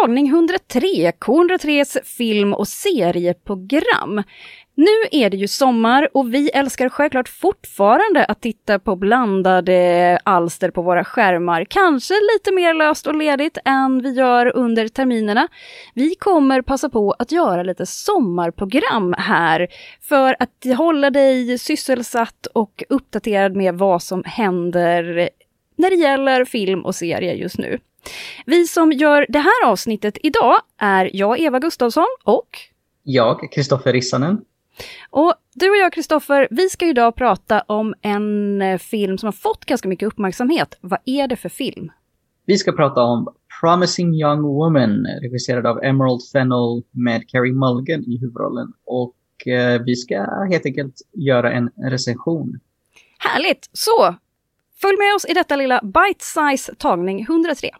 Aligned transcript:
Tagning 0.00 0.28
103, 0.28 1.12
K103s 1.20 2.04
film 2.04 2.54
och 2.54 2.68
serieprogram. 2.68 4.22
Nu 4.74 4.86
är 5.10 5.30
det 5.30 5.36
ju 5.36 5.48
sommar 5.48 6.08
och 6.14 6.34
vi 6.34 6.48
älskar 6.48 6.88
självklart 6.88 7.28
fortfarande 7.28 8.24
att 8.24 8.40
titta 8.40 8.78
på 8.78 8.96
blandade 8.96 10.18
alster 10.24 10.70
på 10.70 10.82
våra 10.82 11.04
skärmar. 11.04 11.64
Kanske 11.64 12.14
lite 12.14 12.52
mer 12.52 12.74
löst 12.74 13.06
och 13.06 13.14
ledigt 13.14 13.58
än 13.64 14.02
vi 14.02 14.10
gör 14.12 14.56
under 14.56 14.88
terminerna. 14.88 15.48
Vi 15.94 16.14
kommer 16.14 16.62
passa 16.62 16.88
på 16.88 17.12
att 17.18 17.32
göra 17.32 17.62
lite 17.62 17.86
sommarprogram 17.86 19.14
här 19.18 19.68
för 20.00 20.36
att 20.38 20.76
hålla 20.76 21.10
dig 21.10 21.58
sysselsatt 21.58 22.46
och 22.54 22.84
uppdaterad 22.88 23.56
med 23.56 23.74
vad 23.74 24.02
som 24.02 24.22
händer 24.26 25.28
när 25.76 25.90
det 25.90 25.96
gäller 25.96 26.44
film 26.44 26.84
och 26.84 26.94
serier 26.94 27.34
just 27.34 27.58
nu. 27.58 27.78
Vi 28.46 28.66
som 28.66 28.92
gör 28.92 29.26
det 29.28 29.38
här 29.38 29.66
avsnittet 29.66 30.18
idag 30.22 30.54
är 30.78 31.10
jag, 31.12 31.40
Eva 31.40 31.58
Gustavsson 31.58 32.06
och 32.24 32.48
Jag, 33.02 33.52
Kristoffer 33.52 33.92
Rissanen. 33.92 34.40
Och 35.10 35.34
du 35.54 35.70
och 35.70 35.76
jag, 35.76 35.92
Kristoffer, 35.92 36.48
vi 36.50 36.68
ska 36.68 36.86
idag 36.86 37.14
prata 37.14 37.60
om 37.60 37.94
en 38.02 38.62
eh, 38.62 38.78
film 38.78 39.18
som 39.18 39.26
har 39.26 39.32
fått 39.32 39.64
ganska 39.64 39.88
mycket 39.88 40.06
uppmärksamhet. 40.06 40.78
Vad 40.80 40.98
är 41.04 41.28
det 41.28 41.36
för 41.36 41.48
film? 41.48 41.90
Vi 42.46 42.58
ska 42.58 42.72
prata 42.72 43.02
om 43.02 43.34
Promising 43.60 44.14
Young 44.14 44.42
Woman, 44.42 45.06
regisserad 45.22 45.66
av 45.66 45.84
Emerald 45.84 46.20
Fennell 46.32 46.82
med 46.90 47.28
Carey 47.28 47.52
Mulligan 47.52 48.04
i 48.04 48.18
huvudrollen. 48.20 48.72
Och 48.84 49.46
eh, 49.46 49.82
vi 49.82 49.96
ska 49.96 50.16
helt 50.50 50.66
enkelt 50.66 50.94
göra 51.12 51.52
en 51.52 51.70
recension. 51.90 52.60
Härligt! 53.18 53.70
Så, 53.72 54.14
följ 54.82 54.98
med 54.98 55.14
oss 55.14 55.24
i 55.24 55.34
detta 55.34 55.56
lilla 55.56 55.80
bite-size 55.82 56.74
tagning 56.74 57.20
103. 57.22 57.70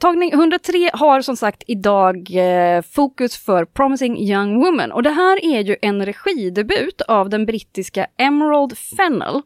Tagning 0.00 0.32
103 0.32 0.90
har 0.92 1.20
som 1.20 1.36
sagt 1.36 1.62
idag 1.66 2.16
eh, 2.30 2.82
fokus 2.82 3.36
för 3.36 3.64
Promising 3.64 4.18
Young 4.18 4.60
Woman 4.60 4.92
och 4.92 5.02
det 5.02 5.10
här 5.10 5.44
är 5.44 5.60
ju 5.60 5.76
en 5.82 6.06
regidebut 6.06 7.00
av 7.00 7.28
den 7.30 7.46
brittiska 7.46 8.06
Emerald 8.16 8.78
Fennell. 8.78 9.42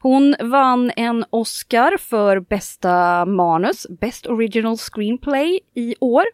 Hon 0.00 0.34
vann 0.40 0.92
en 0.96 1.24
Oscar 1.30 1.96
för 1.98 2.40
bästa 2.40 3.24
manus, 3.24 3.86
Best 4.00 4.26
Original 4.26 4.76
Screenplay 4.76 5.60
i 5.74 5.94
år, 6.00 6.24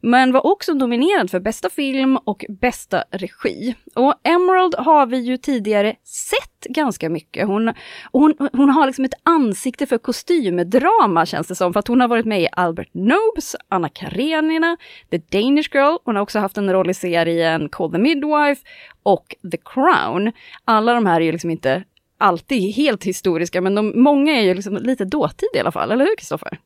men 0.00 0.32
var 0.32 0.46
också 0.46 0.72
nominerad 0.72 1.30
för 1.30 1.40
bästa 1.40 1.70
film 1.70 2.16
och 2.16 2.44
bästa 2.60 3.04
regi. 3.10 3.74
Och 3.94 4.14
Emerald 4.22 4.74
har 4.74 5.06
vi 5.06 5.18
ju 5.18 5.36
tidigare 5.36 5.96
sett 6.04 6.74
ganska 6.74 7.10
mycket. 7.10 7.46
Hon, 7.46 7.74
hon, 8.12 8.34
hon 8.52 8.70
har 8.70 8.86
liksom 8.86 9.04
ett 9.04 9.20
ansikte 9.22 9.86
för 9.86 9.98
kostymdrama 9.98 11.26
känns 11.26 11.46
det 11.46 11.54
som, 11.54 11.72
för 11.72 11.80
att 11.80 11.88
hon 11.88 12.00
har 12.00 12.08
varit 12.08 12.26
med 12.26 12.42
i 12.42 12.48
Albert 12.52 12.88
Nobes, 13.02 13.56
Anna 13.68 13.88
Karenina, 13.88 14.76
The 15.10 15.18
Danish 15.18 15.74
Girl, 15.74 15.96
hon 16.04 16.16
har 16.16 16.22
också 16.22 16.38
haft 16.38 16.56
en 16.56 16.72
roll 16.72 16.90
i 16.90 16.94
serien 16.94 17.68
Call 17.68 17.92
the 17.92 17.98
Midwife 17.98 18.62
och 19.02 19.36
The 19.50 19.56
Crown. 19.64 20.32
Alla 20.64 20.94
de 20.94 21.06
här 21.06 21.20
är 21.20 21.24
ju 21.24 21.32
liksom 21.32 21.50
inte 21.50 21.84
alltid 22.18 22.74
helt 22.74 23.04
historiska, 23.04 23.60
men 23.60 23.74
de, 23.74 24.02
många 24.02 24.32
är 24.32 24.42
ju 24.42 24.54
liksom 24.54 24.76
lite 24.76 25.04
dåtid 25.04 25.48
i 25.54 25.58
alla 25.58 25.72
fall, 25.72 25.90
eller 25.92 26.04
hur 26.04 26.16
Kristoffer? 26.16 26.58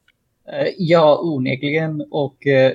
Eh, 0.52 0.68
ja, 0.78 1.20
onekligen. 1.22 2.06
Och 2.10 2.46
eh, 2.46 2.72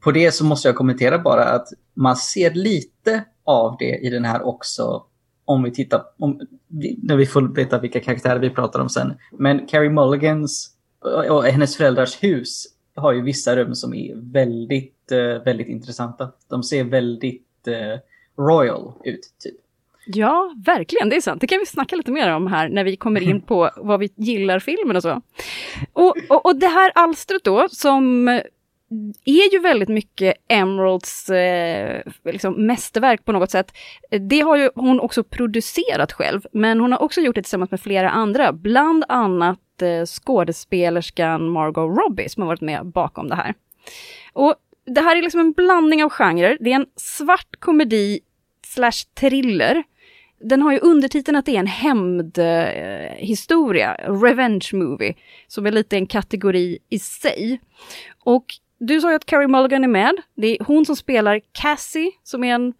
på 0.00 0.12
det 0.12 0.32
så 0.32 0.44
måste 0.44 0.68
jag 0.68 0.76
kommentera 0.76 1.18
bara 1.18 1.44
att 1.44 1.68
man 1.94 2.16
ser 2.16 2.50
lite 2.50 3.24
av 3.44 3.76
det 3.78 3.98
i 3.98 4.10
den 4.10 4.24
här 4.24 4.46
också. 4.46 5.04
Om 5.44 5.62
vi 5.62 5.70
tittar, 5.70 6.02
om, 6.18 6.40
när 7.02 7.16
vi 7.16 7.26
får 7.26 7.54
veta 7.54 7.78
vilka 7.78 8.00
karaktärer 8.00 8.38
vi 8.38 8.50
pratar 8.50 8.80
om 8.80 8.88
sen. 8.88 9.14
Men 9.32 9.66
Carrie 9.66 9.90
Mulligans 9.90 10.70
och 11.30 11.44
hennes 11.44 11.76
föräldrars 11.76 12.22
hus 12.22 12.66
har 12.98 13.12
ju 13.12 13.22
vissa 13.22 13.56
rum 13.56 13.74
som 13.74 13.94
är 13.94 14.32
väldigt, 14.32 15.12
eh, 15.12 15.44
väldigt 15.44 15.68
intressanta. 15.68 16.32
De 16.48 16.62
ser 16.62 16.84
väldigt 16.84 17.68
eh, 17.68 17.98
royal 18.38 18.92
ut, 19.04 19.20
typ. 19.44 19.54
Ja, 20.06 20.54
verkligen, 20.66 21.08
det 21.08 21.16
är 21.16 21.20
sant. 21.20 21.40
Det 21.40 21.46
kan 21.46 21.58
vi 21.58 21.66
snacka 21.66 21.96
lite 21.96 22.12
mer 22.12 22.34
om 22.34 22.46
här 22.46 22.68
när 22.68 22.84
vi 22.84 22.96
kommer 22.96 23.20
in 23.20 23.40
på 23.40 23.70
vad 23.76 24.00
vi 24.00 24.10
gillar 24.16 24.58
filmen 24.58 24.96
och 24.96 25.02
så. 25.02 25.22
Och, 25.92 26.16
och, 26.28 26.46
och 26.46 26.56
det 26.56 26.66
här 26.66 26.92
alstret 26.94 27.44
då, 27.44 27.68
som 27.70 28.28
är 29.24 29.52
ju 29.52 29.58
väldigt 29.58 29.88
mycket 29.88 30.34
Emeralds 30.48 31.30
eh, 31.30 32.02
liksom 32.24 32.66
mästerverk 32.66 33.24
på 33.24 33.32
något 33.32 33.50
sätt. 33.50 33.72
Det 34.28 34.40
har 34.40 34.56
ju 34.56 34.70
hon 34.74 35.00
också 35.00 35.24
producerat 35.24 36.12
själv, 36.12 36.40
men 36.52 36.80
hon 36.80 36.92
har 36.92 37.02
också 37.02 37.20
gjort 37.20 37.34
det 37.34 37.42
tillsammans 37.42 37.70
med 37.70 37.80
flera 37.80 38.10
andra, 38.10 38.52
bland 38.52 39.04
annat 39.08 39.82
eh, 39.82 40.04
skådespelerskan 40.06 41.48
Margot 41.48 41.98
Robbie 41.98 42.28
som 42.28 42.42
har 42.42 42.48
varit 42.48 42.60
med 42.60 42.86
bakom 42.86 43.28
det 43.28 43.34
här. 43.34 43.54
Och 44.32 44.54
det 44.86 45.00
här 45.00 45.16
är 45.16 45.22
liksom 45.22 45.40
en 45.40 45.52
blandning 45.52 46.04
av 46.04 46.10
genrer. 46.10 46.58
Det 46.60 46.72
är 46.72 46.76
en 46.76 46.86
svart 46.96 47.56
komedi 47.58 48.20
slash 48.66 49.04
thriller. 49.14 49.84
Den 50.40 50.62
har 50.62 50.72
ju 50.72 50.78
undertiteln 50.78 51.36
att 51.36 51.46
det 51.46 51.56
är 51.56 51.60
en 51.60 51.66
hämndhistoria, 51.66 53.94
eh, 53.94 54.20
revenge 54.20 54.68
movie, 54.72 55.14
som 55.46 55.66
är 55.66 55.72
lite 55.72 55.96
en 55.96 56.06
kategori 56.06 56.78
i 56.88 56.98
sig. 56.98 57.60
Och 58.24 58.44
du 58.78 59.00
sa 59.00 59.10
ju 59.10 59.16
att 59.16 59.26
Carrie 59.26 59.48
Mulligan 59.48 59.84
är 59.84 59.88
med. 59.88 60.16
Det 60.34 60.46
är 60.46 60.64
hon 60.64 60.86
som 60.86 60.96
spelar 60.96 61.40
Cassie, 61.52 62.10
som 62.22 62.44
är 62.44 62.54
en 62.54 62.72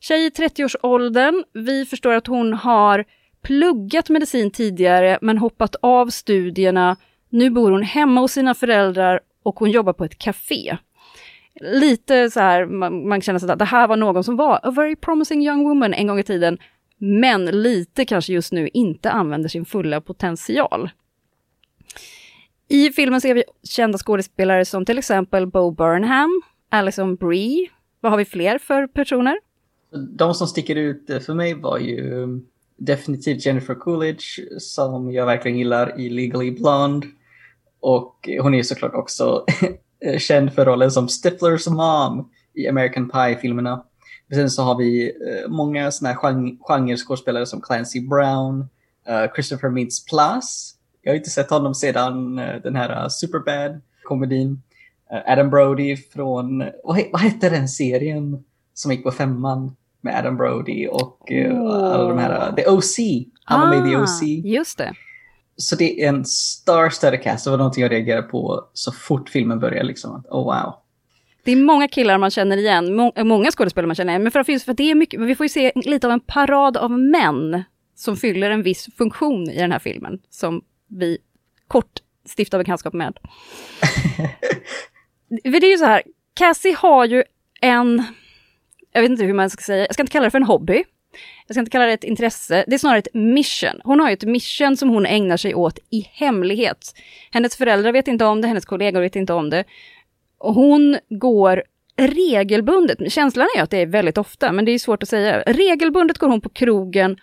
tjej 0.00 0.26
i 0.26 0.30
30-årsåldern. 0.30 1.44
Vi 1.52 1.84
förstår 1.86 2.12
att 2.12 2.26
hon 2.26 2.52
har 2.52 3.04
pluggat 3.42 4.08
medicin 4.08 4.50
tidigare, 4.50 5.18
men 5.22 5.38
hoppat 5.38 5.76
av 5.82 6.06
studierna. 6.06 6.96
Nu 7.28 7.50
bor 7.50 7.70
hon 7.70 7.82
hemma 7.82 8.20
hos 8.20 8.32
sina 8.32 8.54
föräldrar 8.54 9.20
och 9.42 9.58
hon 9.58 9.70
jobbar 9.70 9.92
på 9.92 10.04
ett 10.04 10.18
café 10.18 10.76
lite 11.60 12.30
så 12.30 12.40
här, 12.40 12.66
man, 12.66 13.08
man 13.08 13.20
känner 13.20 13.38
sig 13.38 13.50
att 13.50 13.58
det 13.58 13.64
här 13.64 13.88
var 13.88 13.96
någon 13.96 14.24
som 14.24 14.36
var 14.36 14.60
a 14.62 14.70
very 14.70 14.96
promising 14.96 15.42
young 15.46 15.62
woman 15.68 15.94
en 15.94 16.06
gång 16.06 16.18
i 16.18 16.22
tiden, 16.22 16.58
men 16.98 17.44
lite 17.44 18.04
kanske 18.04 18.32
just 18.32 18.52
nu 18.52 18.68
inte 18.68 19.10
använder 19.10 19.48
sin 19.48 19.64
fulla 19.64 20.00
potential. 20.00 20.90
I 22.72 22.92
filmen 22.92 23.20
ser 23.20 23.34
vi 23.34 23.44
kända 23.62 23.98
skådespelare 23.98 24.64
som 24.64 24.84
till 24.84 24.98
exempel 24.98 25.46
Bo 25.46 25.70
Burnham, 25.70 26.42
Alison 26.70 27.16
Brie. 27.16 27.68
Vad 28.00 28.12
har 28.12 28.16
vi 28.18 28.24
fler 28.24 28.58
för 28.58 28.86
personer? 28.86 29.38
De 30.18 30.34
som 30.34 30.46
sticker 30.46 30.76
ut 30.76 31.10
eh, 31.10 31.20
för 31.20 31.34
mig 31.34 31.54
var 31.54 31.78
ju 31.78 32.22
mm, 32.22 32.42
definitivt 32.76 33.46
Jennifer 33.46 33.74
Coolidge 33.74 34.40
som 34.58 35.12
jag 35.12 35.26
verkligen 35.26 35.58
gillar 35.58 36.00
i 36.00 36.10
Legally 36.10 36.50
Blonde. 36.50 37.06
Och 37.80 38.28
eh, 38.28 38.42
hon 38.42 38.54
är 38.54 38.58
ju 38.58 38.64
såklart 38.64 38.94
också 38.94 39.44
eh, 40.04 40.18
känd 40.18 40.52
för 40.52 40.64
rollen 40.64 40.90
som 40.90 41.08
Stiflers 41.08 41.66
mom 41.66 42.30
i 42.54 42.68
American 42.68 43.08
Pie-filmerna. 43.08 43.84
Men 44.28 44.38
Sen 44.38 44.50
så 44.50 44.62
har 44.62 44.78
vi 44.78 45.12
många 45.48 45.90
sådana 45.90 46.14
här 46.14 46.56
genre 46.60 46.96
skådespelare 46.96 47.46
som 47.46 47.60
Clancy 47.60 48.00
Brown, 48.00 48.68
Christopher 49.34 49.70
Mintz 49.70 50.04
Plus, 50.04 50.74
jag 51.02 51.12
har 51.12 51.16
inte 51.16 51.30
sett 51.30 51.50
honom 51.50 51.74
sedan 51.74 52.38
eh, 52.38 52.54
den 52.62 52.76
här 52.76 53.02
uh, 53.02 53.08
Superbad-komedin. 53.08 54.62
Eh, 55.12 55.32
Adam 55.32 55.50
Brody 55.50 55.96
från, 55.96 56.58
vad, 56.84 57.02
vad 57.12 57.20
hette 57.20 57.50
den 57.50 57.68
serien 57.68 58.44
som 58.74 58.92
gick 58.92 59.04
på 59.04 59.10
femman 59.10 59.76
med 60.00 60.18
Adam 60.18 60.36
Brody 60.36 60.86
och 60.86 61.32
eh, 61.32 61.60
alla 61.60 62.08
de 62.08 62.18
här, 62.18 62.52
The 62.52 62.66
OC. 62.66 62.96
Han 63.44 63.60
var 63.60 63.68
med 63.76 63.88
i 63.88 63.90
The 63.90 63.96
Ah, 63.96 64.02
OC. 64.02 64.22
Just 64.44 64.78
det. 64.78 64.94
Så 65.56 65.76
det 65.76 66.04
är 66.04 66.08
en 66.08 66.24
star-studded 66.24 67.22
cast. 67.22 67.44
Det 67.44 67.50
var 67.50 67.58
någonting 67.58 67.82
jag 67.82 67.92
reagerade 67.92 68.22
på 68.22 68.64
så 68.72 68.92
fort 68.92 69.28
filmen 69.28 69.60
började. 69.60 69.86
Liksom. 69.86 70.24
Oh 70.30 70.44
wow. 70.44 70.74
Det 71.44 71.52
är 71.52 71.56
många 71.56 71.88
killar 71.88 72.18
man 72.18 72.30
känner 72.30 72.56
igen, 72.56 72.96
må 72.96 73.12
många 73.16 73.50
skådespelare 73.50 73.86
man 73.86 73.96
känner 73.96 74.12
igen, 74.12 74.22
men 74.22 74.32
för 74.32 74.40
att, 74.40 74.46
för 74.46 74.70
att 74.70 74.76
det 74.76 74.90
är 74.90 74.94
mycket, 74.94 75.20
vi 75.20 75.34
får 75.34 75.44
ju 75.44 75.48
se 75.48 75.72
lite 75.74 76.06
av 76.06 76.12
en 76.12 76.20
parad 76.20 76.76
av 76.76 76.90
män 76.90 77.64
som 77.94 78.16
fyller 78.16 78.50
en 78.50 78.62
viss 78.62 78.88
funktion 78.96 79.50
i 79.50 79.58
den 79.58 79.72
här 79.72 79.78
filmen, 79.78 80.18
som 80.30 80.62
vi 80.98 81.18
kort 81.68 82.00
stiftar 82.36 82.58
bekantskap 82.58 82.94
med. 82.94 83.18
För 85.42 85.60
det 85.60 85.66
är 85.66 85.70
ju 85.70 85.78
så 85.78 85.84
här, 85.84 86.02
Cassie 86.34 86.74
har 86.74 87.04
ju 87.04 87.24
en, 87.60 88.04
jag 88.92 89.02
vet 89.02 89.10
inte 89.10 89.24
hur 89.24 89.34
man 89.34 89.50
ska 89.50 89.62
säga, 89.62 89.86
jag 89.86 89.94
ska 89.94 90.02
inte 90.02 90.12
kalla 90.12 90.24
det 90.24 90.30
för 90.30 90.38
en 90.38 90.46
hobby. 90.46 90.84
jag 91.46 91.54
ska 91.54 91.60
inte 91.60 91.70
kalla 91.70 91.86
det 91.86 91.92
ett 91.92 92.04
intresse, 92.04 92.64
det 92.66 92.74
är 92.74 92.78
snarare 92.78 92.98
ett 92.98 93.14
mission. 93.14 93.80
Hon 93.84 94.00
har 94.00 94.08
ju 94.08 94.12
ett 94.12 94.24
mission 94.24 94.76
som 94.76 94.88
hon 94.88 95.06
ägnar 95.06 95.36
sig 95.36 95.54
åt 95.54 95.78
i 95.90 96.00
hemlighet. 96.12 96.94
Hennes 97.30 97.56
föräldrar 97.56 97.92
vet 97.92 98.08
inte 98.08 98.24
om 98.24 98.40
det, 98.40 98.48
hennes 98.48 98.64
kollegor 98.64 99.00
vet 99.00 99.16
inte 99.16 99.32
om 99.32 99.50
det. 99.50 99.64
Och 100.38 100.54
hon 100.54 100.98
går 101.08 101.62
regelbundet, 101.96 103.12
känslan 103.12 103.48
är 103.56 103.62
att 103.62 103.70
det 103.70 103.78
är 103.78 103.86
väldigt 103.86 104.18
ofta, 104.18 104.52
men 104.52 104.64
det 104.64 104.72
är 104.72 104.78
svårt 104.78 105.02
att 105.02 105.08
säga. 105.08 105.42
Regelbundet 105.46 106.18
går 106.18 106.28
hon 106.28 106.40
på 106.40 106.48
krogen, 106.48 107.16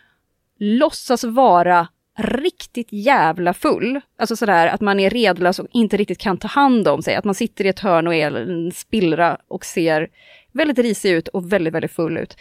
låtsas 0.59 1.23
vara 1.23 1.87
riktigt 2.19 2.87
jävla 2.91 3.53
full. 3.53 4.01
Alltså 4.17 4.35
sådär 4.35 4.67
att 4.67 4.81
man 4.81 4.99
är 4.99 5.09
redlös 5.09 5.59
och 5.59 5.67
inte 5.71 5.97
riktigt 5.97 6.19
kan 6.19 6.37
ta 6.37 6.47
hand 6.47 6.87
om 6.87 7.01
sig. 7.01 7.15
Att 7.15 7.25
man 7.25 7.35
sitter 7.35 7.65
i 7.65 7.69
ett 7.69 7.79
hörn 7.79 8.07
och 8.07 8.15
är 8.15 8.31
en 8.31 8.71
spillra 8.71 9.37
och 9.47 9.65
ser 9.65 10.07
väldigt 10.51 10.79
risig 10.79 11.11
ut 11.11 11.27
och 11.27 11.53
väldigt, 11.53 11.73
väldigt 11.73 11.91
full 11.91 12.17
ut. 12.17 12.37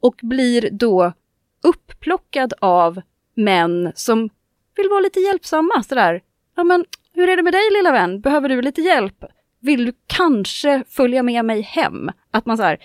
Och 0.00 0.14
blir 0.22 0.68
då 0.70 1.12
upplockad 1.62 2.54
av 2.60 3.00
män 3.34 3.92
som 3.94 4.30
vill 4.76 4.88
vara 4.88 5.00
lite 5.00 5.20
hjälpsamma. 5.20 5.82
Sådär, 5.82 6.20
ja 6.56 6.64
men 6.64 6.84
hur 7.14 7.28
är 7.28 7.36
det 7.36 7.42
med 7.42 7.52
dig 7.52 7.70
lilla 7.76 7.92
vän? 7.92 8.20
Behöver 8.20 8.48
du 8.48 8.62
lite 8.62 8.80
hjälp? 8.80 9.24
Vill 9.60 9.84
du 9.84 9.92
kanske 10.06 10.84
följa 10.88 11.22
med 11.22 11.44
mig 11.44 11.60
hem? 11.60 12.10
Att 12.30 12.46
man 12.46 12.56
så 12.56 12.62
här, 12.62 12.78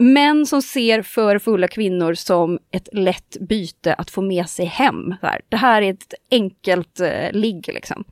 män 0.00 0.46
som 0.46 0.62
ser 0.62 1.02
för 1.02 1.38
fulla 1.38 1.68
kvinnor 1.68 2.14
som 2.14 2.58
ett 2.70 2.88
lätt 2.92 3.36
byte 3.40 3.94
att 3.94 4.10
få 4.10 4.22
med 4.22 4.48
sig 4.48 4.66
hem. 4.66 5.14
Det 5.48 5.56
här 5.56 5.82
är 5.82 5.90
ett 5.90 6.14
enkelt 6.30 7.00
eh, 7.00 7.32
ligg 7.32 7.68
liksom. 7.68 8.04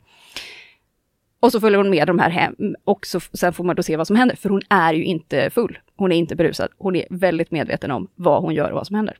Och 1.40 1.52
så 1.52 1.60
följer 1.60 1.78
hon 1.78 1.90
med 1.90 2.06
de 2.06 2.18
här 2.18 2.30
hem 2.30 2.54
och 2.84 3.06
så, 3.06 3.20
sen 3.20 3.52
får 3.52 3.64
man 3.64 3.76
då 3.76 3.82
se 3.82 3.96
vad 3.96 4.06
som 4.06 4.16
händer, 4.16 4.36
för 4.36 4.48
hon 4.48 4.62
är 4.68 4.94
ju 4.94 5.04
inte 5.04 5.50
full. 5.50 5.78
Hon 5.96 6.12
är 6.12 6.16
inte 6.16 6.36
berusad. 6.36 6.68
Hon 6.78 6.96
är 6.96 7.06
väldigt 7.10 7.50
medveten 7.50 7.90
om 7.90 8.08
vad 8.14 8.42
hon 8.42 8.54
gör 8.54 8.70
och 8.70 8.74
vad 8.74 8.86
som 8.86 8.96
händer. 8.96 9.18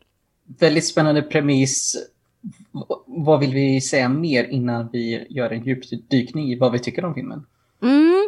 Väldigt 0.61 0.87
spännande 0.87 1.23
premiss. 1.23 1.97
Vad 3.07 3.41
vill 3.41 3.55
vi 3.55 3.81
säga 3.81 4.09
mer 4.09 4.45
innan 4.45 4.89
vi 4.93 5.27
gör 5.31 5.51
en 5.51 5.65
djupdykning 5.65 6.53
i 6.53 6.59
vad 6.59 6.73
vi 6.73 6.79
tycker 6.79 7.05
om 7.05 7.15
filmen? 7.15 7.47
Mm. 7.83 8.28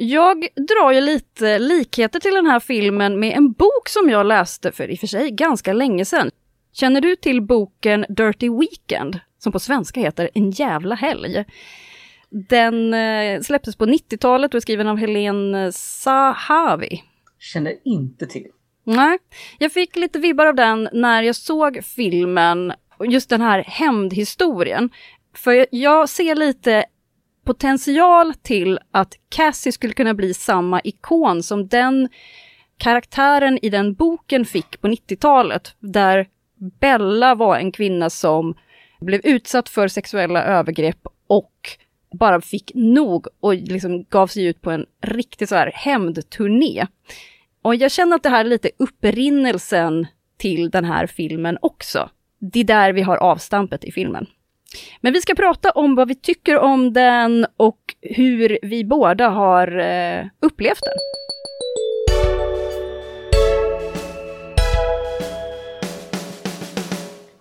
Jag 0.00 0.46
drar 0.56 0.92
ju 0.92 1.00
lite 1.00 1.58
likheter 1.58 2.20
till 2.20 2.34
den 2.34 2.46
här 2.46 2.60
filmen 2.60 3.20
med 3.20 3.36
en 3.36 3.52
bok 3.52 3.88
som 3.88 4.10
jag 4.10 4.26
läste 4.26 4.72
för 4.72 4.90
i 4.90 4.94
och 4.94 4.98
för 4.98 5.06
sig 5.06 5.30
ganska 5.30 5.72
länge 5.72 6.04
sedan. 6.04 6.30
Känner 6.72 7.00
du 7.00 7.16
till 7.16 7.42
boken 7.42 8.06
Dirty 8.08 8.48
Weekend? 8.48 9.20
Som 9.38 9.52
på 9.52 9.58
svenska 9.58 10.00
heter 10.00 10.30
En 10.34 10.50
jävla 10.50 10.94
helg. 10.94 11.44
Den 12.30 12.94
eh, 12.94 13.40
släpptes 13.40 13.76
på 13.76 13.86
90-talet 13.86 14.54
och 14.54 14.58
är 14.58 14.60
skriven 14.60 14.88
av 14.88 14.96
Helene 14.96 15.72
Sahavi. 15.72 17.02
Känner 17.38 17.74
inte 17.84 18.26
till. 18.26 18.50
Nej, 18.84 19.18
jag 19.58 19.72
fick 19.72 19.96
lite 19.96 20.18
vibbar 20.18 20.46
av 20.46 20.54
den 20.54 20.88
när 20.92 21.22
jag 21.22 21.36
såg 21.36 21.84
filmen, 21.84 22.72
just 23.08 23.30
den 23.30 23.40
här 23.40 23.64
hämndhistorien. 23.66 24.90
För 25.34 25.66
jag 25.70 26.08
ser 26.08 26.34
lite 26.34 26.84
potential 27.48 28.34
till 28.42 28.78
att 28.90 29.14
Cassie 29.28 29.72
skulle 29.72 29.92
kunna 29.92 30.14
bli 30.14 30.34
samma 30.34 30.80
ikon 30.84 31.42
som 31.42 31.68
den 31.68 32.08
karaktären 32.76 33.58
i 33.62 33.70
den 33.70 33.94
boken 33.94 34.44
fick 34.44 34.80
på 34.80 34.88
90-talet, 34.88 35.74
där 35.78 36.26
Bella 36.80 37.34
var 37.34 37.56
en 37.56 37.72
kvinna 37.72 38.10
som 38.10 38.54
blev 39.00 39.20
utsatt 39.24 39.68
för 39.68 39.88
sexuella 39.88 40.44
övergrepp 40.44 41.06
och 41.26 41.52
bara 42.12 42.40
fick 42.40 42.72
nog 42.74 43.26
och 43.40 43.54
liksom 43.54 44.04
gav 44.04 44.26
sig 44.26 44.44
ut 44.44 44.62
på 44.62 44.70
en 44.70 44.86
riktig 45.02 45.48
så 45.48 45.54
här 45.54 45.70
hämndturné. 45.74 46.86
Och 47.62 47.74
jag 47.74 47.90
känner 47.90 48.16
att 48.16 48.22
det 48.22 48.28
här 48.28 48.44
är 48.44 48.48
lite 48.48 48.70
upprinnelsen 48.76 50.06
till 50.36 50.70
den 50.70 50.84
här 50.84 51.06
filmen 51.06 51.58
också. 51.62 52.10
Det 52.38 52.60
är 52.60 52.64
där 52.64 52.92
vi 52.92 53.02
har 53.02 53.16
avstampet 53.16 53.84
i 53.84 53.92
filmen. 53.92 54.26
Men 55.00 55.12
vi 55.12 55.20
ska 55.20 55.34
prata 55.34 55.70
om 55.70 55.94
vad 55.94 56.08
vi 56.08 56.14
tycker 56.14 56.58
om 56.58 56.92
den 56.92 57.46
och 57.56 57.78
hur 58.00 58.58
vi 58.62 58.84
båda 58.84 59.28
har 59.28 59.78
eh, 59.78 60.26
upplevt 60.40 60.80
den. 60.82 60.98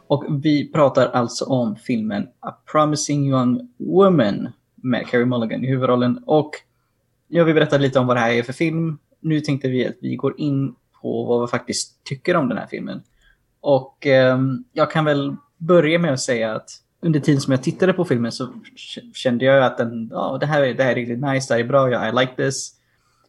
Och 0.07 0.25
vi 0.44 0.71
pratar 0.71 1.07
alltså 1.07 1.45
om 1.45 1.75
filmen 1.75 2.27
A 2.39 2.51
Promising 2.71 3.27
Young 3.27 3.69
Woman 3.77 4.50
med 4.75 5.07
Carey 5.07 5.25
Mulligan 5.25 5.63
i 5.63 5.68
huvudrollen. 5.68 6.23
Och 6.25 6.51
jag 7.27 7.45
vill 7.45 7.56
berätta 7.56 7.77
lite 7.77 8.00
om 8.00 8.07
vad 8.07 8.15
det 8.15 8.21
här 8.21 8.31
är 8.31 8.44
för 8.44 8.53
film. 8.53 8.97
Nu 9.19 9.39
tänkte 9.39 9.68
vi 9.68 9.88
att 9.88 9.95
vi 10.01 10.15
går 10.15 10.39
in 10.39 10.75
på 11.01 11.23
vad 11.23 11.41
vi 11.41 11.47
faktiskt 11.47 12.03
tycker 12.03 12.35
om 12.35 12.50
den 12.50 12.57
här 12.57 12.68
filmen. 12.68 13.03
Och 13.62 14.07
eh, 14.07 14.39
jag 14.73 14.91
kan 14.91 15.06
väl 15.06 15.35
börja 15.57 16.00
med 16.00 16.13
att 16.13 16.19
säga 16.19 16.56
att 16.56 16.69
under 17.01 17.19
tiden 17.19 17.41
som 17.41 17.51
jag 17.51 17.63
tittade 17.63 17.94
på 17.94 18.05
filmen 18.05 18.31
så 18.31 18.53
kände 19.13 19.45
jag 19.45 19.63
att 19.63 19.77
den, 19.77 20.09
ja, 20.11 20.38
det, 20.39 20.45
här, 20.45 20.73
det 20.73 20.83
här 20.83 20.91
är 20.91 20.95
riktigt 20.95 21.19
nice, 21.19 21.53
det 21.53 21.57
här 21.57 21.63
är 21.63 21.67
bra, 21.67 21.89
yeah, 21.89 22.09
I 22.09 22.19
like 22.19 22.35
this. 22.35 22.73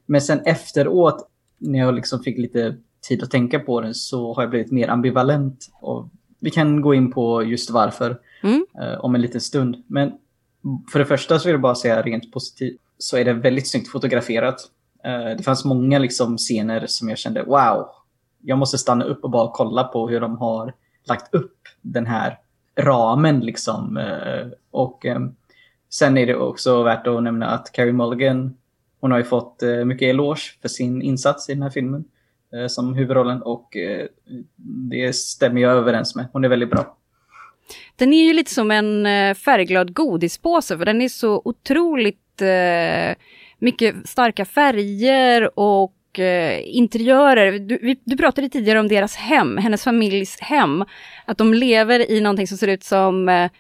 Men 0.06 0.20
sen 0.20 0.40
efteråt, 0.44 1.28
när 1.58 1.78
jag 1.78 1.94
liksom 1.94 2.20
fick 2.20 2.38
lite 2.38 2.76
tid 3.08 3.22
att 3.22 3.30
tänka 3.30 3.60
på 3.60 3.80
den, 3.80 3.94
så 3.94 4.34
har 4.34 4.42
jag 4.42 4.50
blivit 4.50 4.72
mer 4.72 4.88
ambivalent. 4.88 5.70
Och 5.80 6.08
vi 6.40 6.50
kan 6.50 6.80
gå 6.80 6.94
in 6.94 7.12
på 7.12 7.42
just 7.42 7.70
varför 7.70 8.18
mm. 8.42 8.66
uh, 8.82 9.04
om 9.04 9.14
en 9.14 9.20
liten 9.20 9.40
stund. 9.40 9.84
Men 9.86 10.12
för 10.92 10.98
det 10.98 11.04
första 11.04 11.38
så 11.38 11.48
vill 11.48 11.52
jag 11.52 11.60
bara 11.60 11.74
säga 11.74 12.02
rent 12.02 12.32
positivt, 12.32 12.80
så 12.98 13.16
är 13.16 13.24
det 13.24 13.32
väldigt 13.32 13.68
snyggt 13.68 13.88
fotograferat. 13.88 14.70
Uh, 15.06 15.36
det 15.36 15.42
fanns 15.42 15.64
många 15.64 15.98
liksom 15.98 16.38
scener 16.38 16.86
som 16.86 17.08
jag 17.08 17.18
kände, 17.18 17.42
wow, 17.42 17.88
jag 18.42 18.58
måste 18.58 18.78
stanna 18.78 19.04
upp 19.04 19.24
och 19.24 19.30
bara 19.30 19.50
kolla 19.52 19.84
på 19.84 20.08
hur 20.08 20.20
de 20.20 20.36
har 20.36 20.74
lagt 21.08 21.34
upp 21.34 21.58
den 21.82 22.06
här 22.06 22.38
ramen 22.78 23.40
liksom. 23.40 23.96
Eh, 23.96 24.46
och 24.70 25.06
eh, 25.06 25.20
sen 25.90 26.18
är 26.18 26.26
det 26.26 26.36
också 26.36 26.82
värt 26.82 27.06
att 27.06 27.22
nämna 27.22 27.46
att 27.46 27.72
Carrie 27.72 27.92
Mulligan, 27.92 28.56
hon 29.00 29.10
har 29.10 29.18
ju 29.18 29.24
fått 29.24 29.62
eh, 29.62 29.84
mycket 29.84 30.08
eloge 30.08 30.40
för 30.62 30.68
sin 30.68 31.02
insats 31.02 31.48
i 31.48 31.54
den 31.54 31.62
här 31.62 31.70
filmen 31.70 32.04
som 32.68 32.94
huvudrollen 32.94 33.42
och 33.42 33.76
det 34.90 35.16
stämmer 35.16 35.60
jag 35.60 35.72
överens 35.72 36.14
med. 36.14 36.26
Hon 36.32 36.44
är 36.44 36.48
väldigt 36.48 36.70
bra. 36.70 36.96
Den 37.96 38.12
är 38.12 38.24
ju 38.24 38.32
lite 38.32 38.54
som 38.54 38.70
en 38.70 39.04
färgglad 39.34 39.94
godispåse 39.94 40.78
för 40.78 40.84
den 40.84 41.02
är 41.02 41.08
så 41.08 41.42
otroligt 41.44 42.42
mycket 43.58 43.94
starka 44.08 44.44
färger 44.44 45.58
och 45.58 45.97
interiörer. 46.64 47.58
Du, 47.58 47.78
vi, 47.82 48.00
du 48.04 48.16
pratade 48.16 48.48
tidigare 48.48 48.80
om 48.80 48.88
deras 48.88 49.16
hem, 49.16 49.56
hennes 49.56 49.84
familjs 49.84 50.40
hem. 50.40 50.84
Att 51.26 51.38
de 51.38 51.54
lever 51.54 52.10
i 52.10 52.20
någonting 52.20 52.46
som 52.46 52.58
ser 52.58 52.68
ut 52.68 52.84
som 52.84 53.28
eh, 53.28 53.50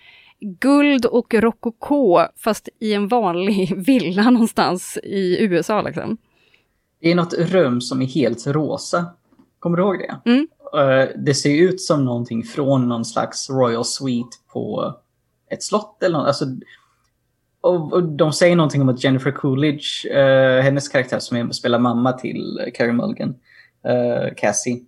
guld 0.40 1.06
och 1.06 1.34
rokoko, 1.34 2.18
fast 2.36 2.68
i 2.80 2.94
en 2.94 3.08
vanlig 3.08 3.74
villa 3.86 4.30
någonstans 4.30 4.98
i 5.02 5.44
USA. 5.44 5.82
Liksom. 5.82 6.16
Det 7.00 7.10
är 7.10 7.14
något 7.14 7.34
rum 7.34 7.80
som 7.80 8.02
är 8.02 8.06
helt 8.06 8.46
rosa. 8.46 9.06
Kommer 9.58 9.76
du 9.76 9.82
ihåg 9.82 9.98
det? 9.98 10.30
Mm. 10.30 10.48
Uh, 10.74 11.08
det 11.16 11.34
ser 11.34 11.62
ut 11.62 11.80
som 11.80 12.04
någonting 12.04 12.44
från 12.44 12.88
någon 12.88 13.04
slags 13.04 13.50
Royal 13.50 13.84
Suite 13.84 14.36
på 14.52 14.94
ett 15.50 15.62
slott 15.62 16.02
eller 16.02 16.18
något. 16.18 16.26
Alltså, 16.26 16.44
och, 17.60 17.92
och, 17.92 18.02
de 18.02 18.32
säger 18.32 18.56
någonting 18.56 18.82
om 18.82 18.88
att 18.88 19.04
Jennifer 19.04 19.30
Coolidge, 19.30 20.06
uh, 20.10 20.60
hennes 20.60 20.88
karaktär 20.88 21.18
som 21.18 21.36
är, 21.36 21.50
spelar 21.50 21.78
mamma 21.78 22.12
till 22.12 22.58
eh, 22.58 22.72
Carrie 22.74 22.92
Mulligan, 22.92 23.34
uh, 23.88 24.34
Cassie, 24.36 24.80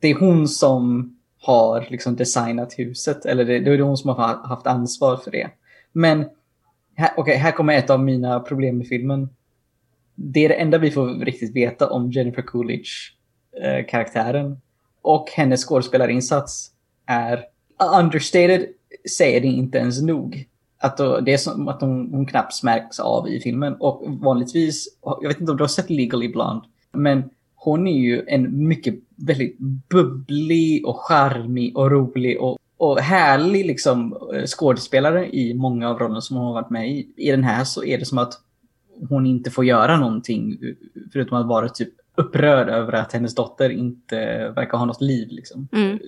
det 0.00 0.08
är 0.08 0.14
hon 0.14 0.48
som 0.48 1.14
har 1.40 1.86
liksom 1.90 2.16
designat 2.16 2.78
huset. 2.78 3.26
Eller 3.26 3.44
det, 3.44 3.60
det 3.60 3.70
är 3.70 3.78
hon 3.78 3.96
som 3.96 4.10
har 4.10 4.48
haft 4.48 4.66
ansvar 4.66 5.16
för 5.16 5.30
det. 5.30 5.50
Men 5.92 6.26
här, 6.96 7.20
okay, 7.20 7.36
här 7.36 7.52
kommer 7.52 7.74
ett 7.74 7.90
av 7.90 8.00
mina 8.00 8.40
problem 8.40 8.78
med 8.78 8.86
filmen. 8.86 9.28
Det 10.14 10.44
är 10.44 10.48
det 10.48 10.54
enda 10.54 10.78
vi 10.78 10.90
får 10.90 11.24
riktigt 11.24 11.56
veta 11.56 11.90
om 11.90 12.10
Jennifer 12.10 12.42
Coolidge-karaktären. 12.42 14.60
Och 15.02 15.30
hennes 15.30 15.64
skådespelarinsats 15.64 16.70
är 17.06 17.44
understated, 18.00 18.66
säger 19.16 19.40
det 19.40 19.46
inte 19.46 19.78
ens 19.78 20.02
nog. 20.02 20.47
Att 20.80 20.96
det 20.96 21.32
är 21.32 21.36
som 21.36 21.68
att 21.68 21.80
hon, 21.80 22.08
hon 22.12 22.26
knappt 22.26 22.62
märks 22.62 23.00
av 23.00 23.28
i 23.28 23.40
filmen. 23.40 23.74
Och 23.80 24.02
vanligtvis, 24.06 24.88
jag 25.02 25.28
vet 25.28 25.40
inte 25.40 25.50
om 25.50 25.56
du 25.56 25.62
har 25.62 25.68
sett 25.68 25.90
Legally 25.90 26.28
Blonde, 26.28 26.66
men 26.92 27.30
hon 27.54 27.86
är 27.86 27.98
ju 27.98 28.24
en 28.26 28.68
mycket 28.68 28.94
väldigt 29.16 29.58
bubblig 29.88 30.86
och 30.86 31.00
charmig 31.00 31.76
och 31.76 31.90
rolig 31.90 32.40
och, 32.40 32.58
och 32.76 32.98
härlig 32.98 33.66
liksom 33.66 34.18
eh, 34.34 34.44
skådespelare 34.46 35.36
i 35.36 35.54
många 35.54 35.88
av 35.88 35.98
rollerna 35.98 36.20
som 36.20 36.36
hon 36.36 36.46
har 36.46 36.52
varit 36.52 36.70
med 36.70 36.90
i. 36.90 37.08
I 37.16 37.30
den 37.30 37.44
här 37.44 37.64
så 37.64 37.84
är 37.84 37.98
det 37.98 38.04
som 38.04 38.18
att 38.18 38.34
hon 39.08 39.26
inte 39.26 39.50
får 39.50 39.64
göra 39.64 39.96
någonting 39.96 40.58
förutom 41.12 41.38
att 41.38 41.46
vara 41.46 41.68
typ 41.68 41.94
upprörd 42.14 42.68
över 42.68 42.92
att 42.92 43.12
hennes 43.12 43.34
dotter 43.34 43.70
inte 43.70 44.16
verkar 44.48 44.78
ha 44.78 44.84
något 44.84 45.00
liv. 45.00 45.28
Liksom. 45.30 45.68
Mm. 45.72 45.98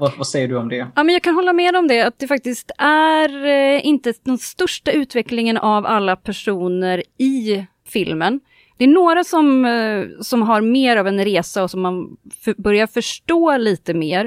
Vad, 0.00 0.16
vad, 0.16 0.26
säger 0.26 0.48
du 0.48 0.56
om 0.56 0.68
det? 0.68 0.86
Ja, 0.94 1.04
men 1.04 1.12
jag 1.12 1.22
kan 1.22 1.34
hålla 1.34 1.52
med 1.52 1.76
om 1.76 1.88
det, 1.88 2.02
att 2.02 2.18
det 2.18 2.26
faktiskt 2.26 2.70
är 2.78 3.46
eh, 3.46 3.86
inte 3.86 4.14
den 4.22 4.38
största 4.38 4.90
utvecklingen 4.90 5.56
av 5.56 5.86
alla 5.86 6.16
personer 6.16 7.02
i 7.18 7.66
filmen. 7.86 8.40
Det 8.76 8.84
är 8.84 8.88
några 8.88 9.24
som, 9.24 9.64
eh, 9.64 10.04
som 10.20 10.42
har 10.42 10.60
mer 10.60 10.96
av 10.96 11.06
en 11.06 11.24
resa 11.24 11.62
och 11.62 11.70
som 11.70 11.80
man 11.80 12.16
börjar 12.56 12.86
förstå 12.86 13.56
lite 13.56 13.94
mer. 13.94 14.24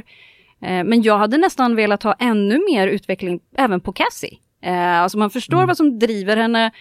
Eh, 0.61 0.83
men 0.83 1.01
jag 1.01 1.17
hade 1.17 1.37
nästan 1.37 1.75
velat 1.75 2.03
ha 2.03 2.13
ännu 2.19 2.59
mer 2.71 2.87
utveckling 2.87 3.39
även 3.57 3.81
på 3.81 3.93
Cassie. 3.93 4.37
Eh, 4.63 5.01
alltså 5.01 5.17
man 5.17 5.29
förstår 5.29 5.57
mm. 5.57 5.67
vad 5.67 5.77
som 5.77 5.99
driver 5.99 6.37
henne, 6.37 6.71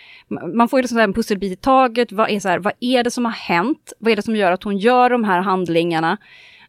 man 0.54 0.68
får 0.68 0.78
ju 0.78 0.82
liksom 0.82 0.98
en 0.98 1.12
pusselbit 1.12 1.52
i 1.52 1.56
taget, 1.56 2.12
vad 2.12 2.30
är, 2.30 2.40
så 2.40 2.48
här, 2.48 2.58
vad 2.58 2.72
är 2.80 3.04
det 3.04 3.10
som 3.10 3.24
har 3.24 3.32
hänt? 3.32 3.92
Vad 3.98 4.12
är 4.12 4.16
det 4.16 4.22
som 4.22 4.36
gör 4.36 4.52
att 4.52 4.62
hon 4.62 4.78
gör 4.78 5.10
de 5.10 5.24
här 5.24 5.40
handlingarna? 5.40 6.18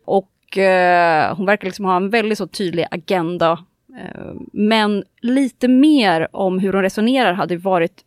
Och 0.05 0.29
eh, 0.57 1.35
hon 1.35 1.45
verkar 1.45 1.65
liksom 1.65 1.85
ha 1.85 1.95
en 1.95 2.09
väldigt 2.09 2.37
så 2.37 2.47
tydlig 2.47 2.85
agenda. 2.91 3.51
Eh, 3.99 4.33
men 4.53 5.03
lite 5.21 5.67
mer 5.67 6.27
om 6.31 6.59
hur 6.59 6.73
hon 6.73 6.81
resonerar 6.81 7.33
hade 7.33 7.57
varit 7.57 8.03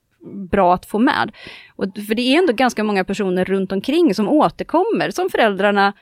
bra 0.50 0.74
att 0.74 0.86
få 0.86 0.98
med. 0.98 1.32
Och, 1.76 1.84
för 2.08 2.14
det 2.14 2.22
är 2.22 2.38
ändå 2.38 2.52
ganska 2.52 2.84
många 2.84 3.04
personer 3.04 3.44
runt 3.44 3.72
omkring 3.72 4.14
som 4.14 4.28
återkommer, 4.28 5.10
som 5.10 5.30
föräldrarna. 5.30 5.92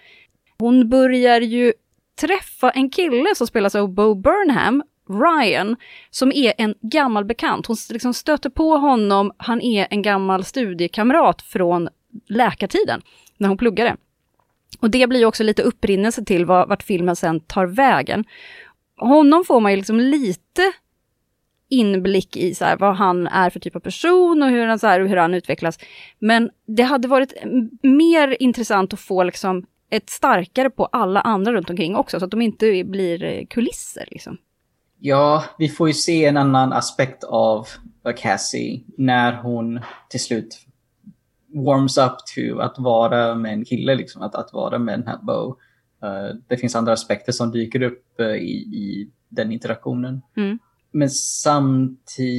Hon 0.58 0.88
börjar 0.88 1.40
ju 1.40 1.72
träffa 2.20 2.70
en 2.70 2.90
kille 2.90 3.34
som 3.34 3.46
spelas 3.46 3.74
av 3.74 3.88
Bo 3.88 4.14
Burnham 4.14 4.82
Ryan, 5.08 5.76
som 6.10 6.32
är 6.32 6.52
en 6.58 6.74
gammal 6.80 7.24
bekant. 7.24 7.66
Hon 7.66 7.76
liksom 7.90 8.14
stöter 8.14 8.50
på 8.50 8.76
honom, 8.76 9.32
han 9.36 9.60
är 9.60 9.86
en 9.90 10.02
gammal 10.02 10.44
studiekamrat 10.44 11.42
från 11.42 11.88
läkartiden, 12.28 13.02
när 13.36 13.48
hon 13.48 13.58
pluggade. 13.58 13.96
Och 14.80 14.90
det 14.90 15.06
blir 15.06 15.24
också 15.24 15.42
lite 15.42 15.62
upprinnelse 15.62 16.24
till 16.24 16.44
vad, 16.44 16.68
vart 16.68 16.82
filmen 16.82 17.16
sen 17.16 17.40
tar 17.40 17.66
vägen. 17.66 18.24
Honom 18.96 19.44
får 19.44 19.60
man 19.60 19.72
ju 19.72 19.76
liksom 19.76 20.00
lite 20.00 20.72
inblick 21.68 22.36
i 22.36 22.54
så 22.54 22.64
här, 22.64 22.76
vad 22.76 22.96
han 22.96 23.26
är 23.26 23.50
för 23.50 23.60
typ 23.60 23.76
av 23.76 23.80
person 23.80 24.42
och 24.42 24.48
hur 24.48 24.66
han, 24.66 24.78
så 24.78 24.86
här, 24.86 25.00
hur 25.00 25.16
han 25.16 25.34
utvecklas. 25.34 25.78
Men 26.18 26.50
det 26.66 26.82
hade 26.82 27.08
varit 27.08 27.32
mer 27.82 28.42
intressant 28.42 28.92
att 28.92 29.00
få 29.00 29.22
liksom 29.22 29.66
ett 29.90 30.10
starkare 30.10 30.70
på 30.70 30.84
alla 30.84 31.20
andra 31.20 31.52
runt 31.52 31.70
omkring 31.70 31.96
också, 31.96 32.18
så 32.18 32.24
att 32.24 32.30
de 32.30 32.42
inte 32.42 32.84
blir 32.84 33.24
eh, 33.24 33.46
kulisser. 33.46 34.08
Liksom. 34.10 34.38
Ja, 34.98 35.44
vi 35.58 35.68
får 35.68 35.88
ju 35.88 35.94
se 35.94 36.24
en 36.24 36.36
annan 36.36 36.72
aspekt 36.72 37.24
av 37.24 37.68
Cassie 38.16 38.80
när 38.98 39.32
hon 39.32 39.80
till 40.08 40.20
slut 40.20 40.66
warms 41.52 41.98
up 41.98 42.12
to 42.34 42.58
att 42.60 42.78
vara 42.78 43.34
med 43.34 43.52
en 43.52 43.64
kille, 43.64 43.94
liksom, 43.94 44.22
att, 44.22 44.34
att 44.34 44.52
vara 44.52 44.78
med 44.78 44.98
den 44.98 45.06
här 45.06 45.18
Bo. 45.22 45.56
Uh, 46.04 46.36
det 46.48 46.56
finns 46.56 46.76
andra 46.76 46.92
aspekter 46.92 47.32
som 47.32 47.50
dyker 47.50 47.82
upp 47.82 48.04
uh, 48.20 48.26
i, 48.26 48.52
i 48.56 49.10
den 49.28 49.52
interaktionen. 49.52 50.20
Mm. 50.36 50.58
Men 50.90 51.10
samtidigt 51.50 52.38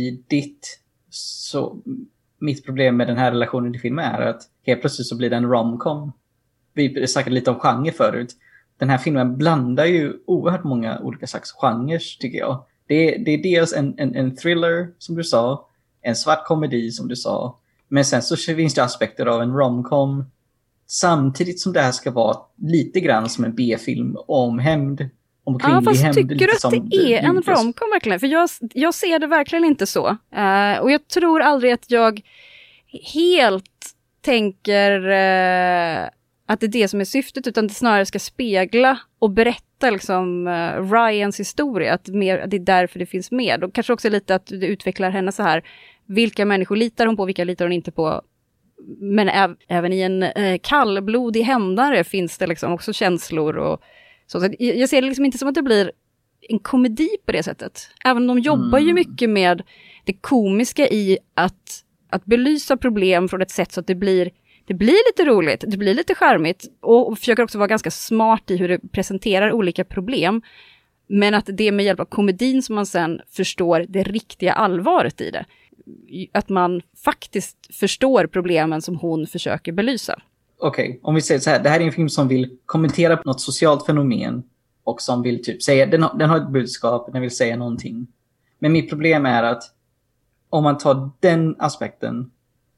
så 1.10 1.82
mitt 2.39 2.65
problem 2.65 2.98
med 2.98 3.08
den 3.08 3.17
här 3.17 3.32
relationen 3.32 3.75
i 3.75 3.79
filmen 3.79 4.05
är 4.05 4.22
att 4.22 4.41
helt 4.65 4.82
plötsligt 4.82 5.08
så 5.08 5.17
blir 5.17 5.29
det 5.29 5.36
en 5.36 5.50
romcom. 5.50 6.12
Vi 6.74 7.08
snackade 7.08 7.36
lite 7.36 7.51
om 7.51 7.60
genre 7.60 7.91
förut 7.91 8.36
den 8.77 8.89
här 8.89 8.98
filmen 8.98 9.38
blandar 9.38 9.86
ju 9.86 10.13
oerhört 10.25 10.63
många 10.63 11.00
olika 11.00 11.27
slags 11.27 11.51
genrer 11.51 12.20
tycker 12.20 12.38
jag. 12.38 12.65
Det, 12.88 13.17
det 13.17 13.32
är 13.32 13.43
dels 13.43 13.74
en, 13.74 13.96
en, 13.98 14.15
en, 14.15 14.36
thriller 14.36 14.89
som 14.98 15.15
du 15.15 15.24
sa, 15.24 15.67
en 16.01 16.15
svart 16.15 16.46
komedi 16.46 16.91
som 16.91 17.08
du 17.08 17.15
sa, 17.15 17.60
men 17.93 18.05
sen 18.05 18.21
så 18.21 18.38
finns 18.38 18.73
det 18.73 18.83
aspekter 18.83 19.25
av 19.25 19.41
en 19.41 19.53
romcom 19.53 20.25
samtidigt 20.88 21.59
som 21.59 21.73
det 21.73 21.81
här 21.81 21.91
ska 21.91 22.12
vara 22.12 22.38
lite 22.62 23.00
grann 23.00 23.29
som 23.29 23.43
en 23.43 23.55
B-film 23.55 24.17
om 24.27 24.59
hämnd. 24.59 25.09
Om 25.43 25.59
ja, 25.63 25.81
fast 25.85 26.01
hämnd, 26.01 26.15
tycker 26.15 26.47
du 26.47 26.51
att 26.51 26.89
det 26.89 26.97
är 26.97 27.23
en 27.23 27.41
romcom 27.41 27.89
verkligen? 27.93 28.19
För 28.19 28.27
jag, 28.27 28.50
jag 28.73 28.93
ser 28.93 29.19
det 29.19 29.27
verkligen 29.27 29.65
inte 29.65 29.85
så. 29.85 30.07
Uh, 30.07 30.77
och 30.81 30.91
jag 30.91 31.07
tror 31.07 31.41
aldrig 31.41 31.71
att 31.71 31.91
jag 31.91 32.21
helt 33.13 33.95
tänker 34.21 35.00
uh, 35.00 36.09
att 36.45 36.59
det 36.59 36.65
är 36.65 36.71
det 36.71 36.88
som 36.88 37.01
är 37.01 37.05
syftet, 37.05 37.47
utan 37.47 37.67
det 37.67 37.73
snarare 37.73 38.05
ska 38.05 38.19
spegla 38.19 39.00
och 39.19 39.31
berätta 39.31 39.89
liksom 39.89 40.47
uh, 40.47 40.91
Ryans 40.91 41.39
historia, 41.39 41.93
att, 41.93 42.07
mer, 42.07 42.47
det 42.47 42.57
är 42.57 42.65
därför 42.65 43.00
det 43.00 43.05
finns 43.05 43.31
med. 43.31 43.63
Och 43.63 43.73
kanske 43.73 43.93
också 43.93 44.09
lite 44.09 44.35
att 44.35 44.45
det 44.45 44.67
utvecklar 44.67 45.09
henne 45.09 45.31
så 45.31 45.43
här, 45.43 45.63
vilka 46.07 46.45
människor 46.45 46.75
litar 46.75 47.05
hon 47.05 47.17
på, 47.17 47.25
vilka 47.25 47.43
litar 47.43 47.65
hon 47.65 47.72
inte 47.72 47.91
på? 47.91 48.22
Men 49.00 49.29
äv, 49.29 49.55
även 49.67 49.93
i 49.93 50.01
en 50.01 50.24
uh, 50.24 50.57
kallblodig 50.63 51.41
hämndare 51.41 52.03
finns 52.03 52.38
det 52.38 52.48
liksom 52.48 52.74
också 52.74 52.93
känslor 52.93 53.57
och 53.57 53.81
så. 54.27 54.39
så 54.39 54.45
jag, 54.60 54.75
jag 54.75 54.89
ser 54.89 55.01
det 55.01 55.07
liksom 55.07 55.25
inte 55.25 55.38
som 55.38 55.48
att 55.48 55.55
det 55.55 55.62
blir 55.62 55.91
en 56.50 56.60
komedi 56.60 57.10
på 57.25 57.31
det 57.31 57.43
sättet. 57.43 57.89
Även 58.05 58.29
om 58.29 58.36
de 58.36 58.41
jobbar 58.41 58.77
mm. 58.77 58.88
ju 58.88 58.93
mycket 58.93 59.29
med 59.29 59.63
det 60.05 60.13
komiska 60.13 60.88
i 60.88 61.17
att, 61.33 61.83
att 62.10 62.25
belysa 62.25 62.77
problem 62.77 63.29
från 63.29 63.41
ett 63.41 63.51
sätt 63.51 63.72
så 63.72 63.79
att 63.79 63.88
det 63.88 63.95
blir 63.95 64.29
det 64.65 64.74
blir 64.74 65.10
lite 65.10 65.31
roligt, 65.31 65.63
det 65.67 65.77
blir 65.77 65.93
lite 65.93 66.15
charmigt 66.15 66.65
och 66.81 67.19
försöker 67.19 67.43
också 67.43 67.57
vara 67.57 67.67
ganska 67.67 67.91
smart 67.91 68.51
i 68.51 68.57
hur 68.57 68.67
det 68.67 68.79
presenterar 68.91 69.51
olika 69.51 69.83
problem. 69.83 70.41
Men 71.07 71.33
att 71.33 71.50
det 71.53 71.67
är 71.67 71.72
med 71.72 71.86
hjälp 71.86 72.00
av 72.00 72.05
komedin 72.05 72.63
som 72.63 72.75
man 72.75 72.86
sen 72.86 73.22
förstår 73.29 73.86
det 73.89 74.03
riktiga 74.03 74.53
allvaret 74.53 75.22
i 75.22 75.31
det. 75.31 75.45
Att 76.32 76.50
man 76.50 76.82
faktiskt 77.03 77.75
förstår 77.75 78.27
problemen 78.27 78.82
som 78.82 78.96
hon 78.96 79.27
försöker 79.27 79.72
belysa. 79.72 80.22
Okej, 80.58 80.89
okay, 80.89 81.00
om 81.03 81.15
vi 81.15 81.22
säger 81.22 81.41
så 81.41 81.50
här, 81.50 81.63
det 81.63 81.70
här 81.70 81.79
är 81.79 81.86
en 81.86 81.91
film 81.91 82.10
som 82.10 82.27
vill 82.27 82.58
kommentera 82.65 83.22
något 83.25 83.41
socialt 83.41 83.86
fenomen 83.86 84.43
och 84.84 85.01
som 85.01 85.22
vill 85.22 85.43
typ 85.43 85.63
säga, 85.63 85.86
den 85.86 86.03
har, 86.03 86.17
den 86.17 86.29
har 86.29 86.38
ett 86.38 86.50
budskap, 86.50 87.13
den 87.13 87.22
vill 87.22 87.36
säga 87.36 87.58
någonting. 87.58 88.08
Men 88.60 88.72
mitt 88.72 88.89
problem 88.89 89.25
är 89.25 89.43
att 89.43 89.63
om 90.50 90.63
man 90.63 90.77
tar 90.77 91.10
den 91.20 91.55
aspekten 91.60 92.32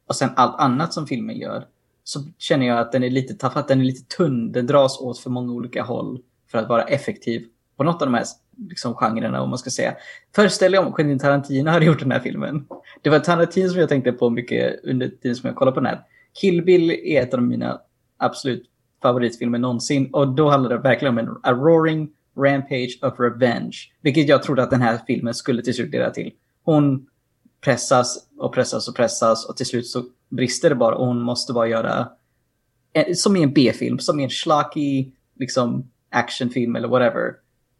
och 0.06 0.16
sen 0.16 0.30
allt 0.36 0.60
annat 0.60 0.92
som 0.92 1.06
filmen 1.06 1.36
gör 1.36 1.64
så 2.04 2.20
känner 2.38 2.66
jag 2.66 2.78
att 2.78 2.92
den 2.92 3.02
är 3.02 3.10
lite 3.10 3.34
taffat, 3.34 3.68
den 3.68 3.80
är 3.80 3.84
lite 3.84 4.16
tunn. 4.16 4.52
Den 4.52 4.66
dras 4.66 5.00
åt 5.00 5.18
för 5.18 5.30
många 5.30 5.52
olika 5.52 5.82
håll 5.82 6.20
för 6.50 6.58
att 6.58 6.68
vara 6.68 6.82
effektiv 6.82 7.46
på 7.76 7.84
något 7.84 8.02
av 8.02 8.08
de 8.08 8.14
här 8.14 8.24
liksom, 8.68 8.94
genrerna, 8.94 9.42
om 9.42 9.50
man 9.50 9.58
ska 9.58 9.70
säga. 9.70 9.94
Föreställ 10.34 10.72
dig 10.72 10.80
om 10.80 10.92
Quentin 10.92 11.18
Tarantino 11.18 11.70
hade 11.70 11.86
gjort 11.86 12.00
den 12.00 12.12
här 12.12 12.20
filmen. 12.20 12.66
Det 13.02 13.10
var 13.10 13.18
Tarantino 13.18 13.68
som 13.68 13.80
jag 13.80 13.88
tänkte 13.88 14.12
på 14.12 14.30
mycket 14.30 14.84
under 14.84 15.08
tiden 15.08 15.36
som 15.36 15.46
jag 15.46 15.56
kollade 15.56 15.74
på 15.74 15.80
den 15.80 15.86
här. 15.86 16.00
Kill 16.40 16.64
Bill 16.64 16.90
är 16.90 17.22
ett 17.22 17.34
av 17.34 17.42
mina 17.42 17.80
absolut 18.16 18.64
favoritfilmer 19.02 19.58
någonsin 19.58 20.10
och 20.12 20.34
då 20.34 20.50
handlar 20.50 20.70
det 20.70 20.78
verkligen 20.78 21.14
om 21.14 21.18
en 21.18 21.28
a 21.42 21.52
roaring 21.52 22.08
rampage 22.36 22.98
of 23.02 23.14
revenge. 23.18 23.76
Vilket 24.00 24.28
jag 24.28 24.42
trodde 24.42 24.62
att 24.62 24.70
den 24.70 24.82
här 24.82 24.98
filmen 25.06 25.34
skulle 25.34 25.62
till 25.62 25.74
slut 25.74 25.92
leda 25.92 26.10
till. 26.10 26.32
Hon 26.64 27.06
pressas 27.60 28.28
och 28.38 28.54
pressas 28.54 28.88
och 28.88 28.96
pressas 28.96 29.48
och 29.48 29.56
till 29.56 29.66
slut 29.66 29.86
så 29.86 30.04
brister 30.28 30.68
det 30.68 30.76
bara 30.76 30.94
och 30.94 31.06
hon 31.06 31.20
måste 31.20 31.52
bara 31.52 31.68
göra 31.68 32.08
eh, 32.92 33.14
som 33.14 33.36
i 33.36 33.42
en 33.42 33.52
B-film, 33.52 33.98
som 33.98 34.20
i 34.20 34.24
en 34.24 34.30
schlocky 34.30 35.12
liksom, 35.34 35.90
actionfilm 36.10 36.76
eller 36.76 36.88
whatever. 36.88 37.32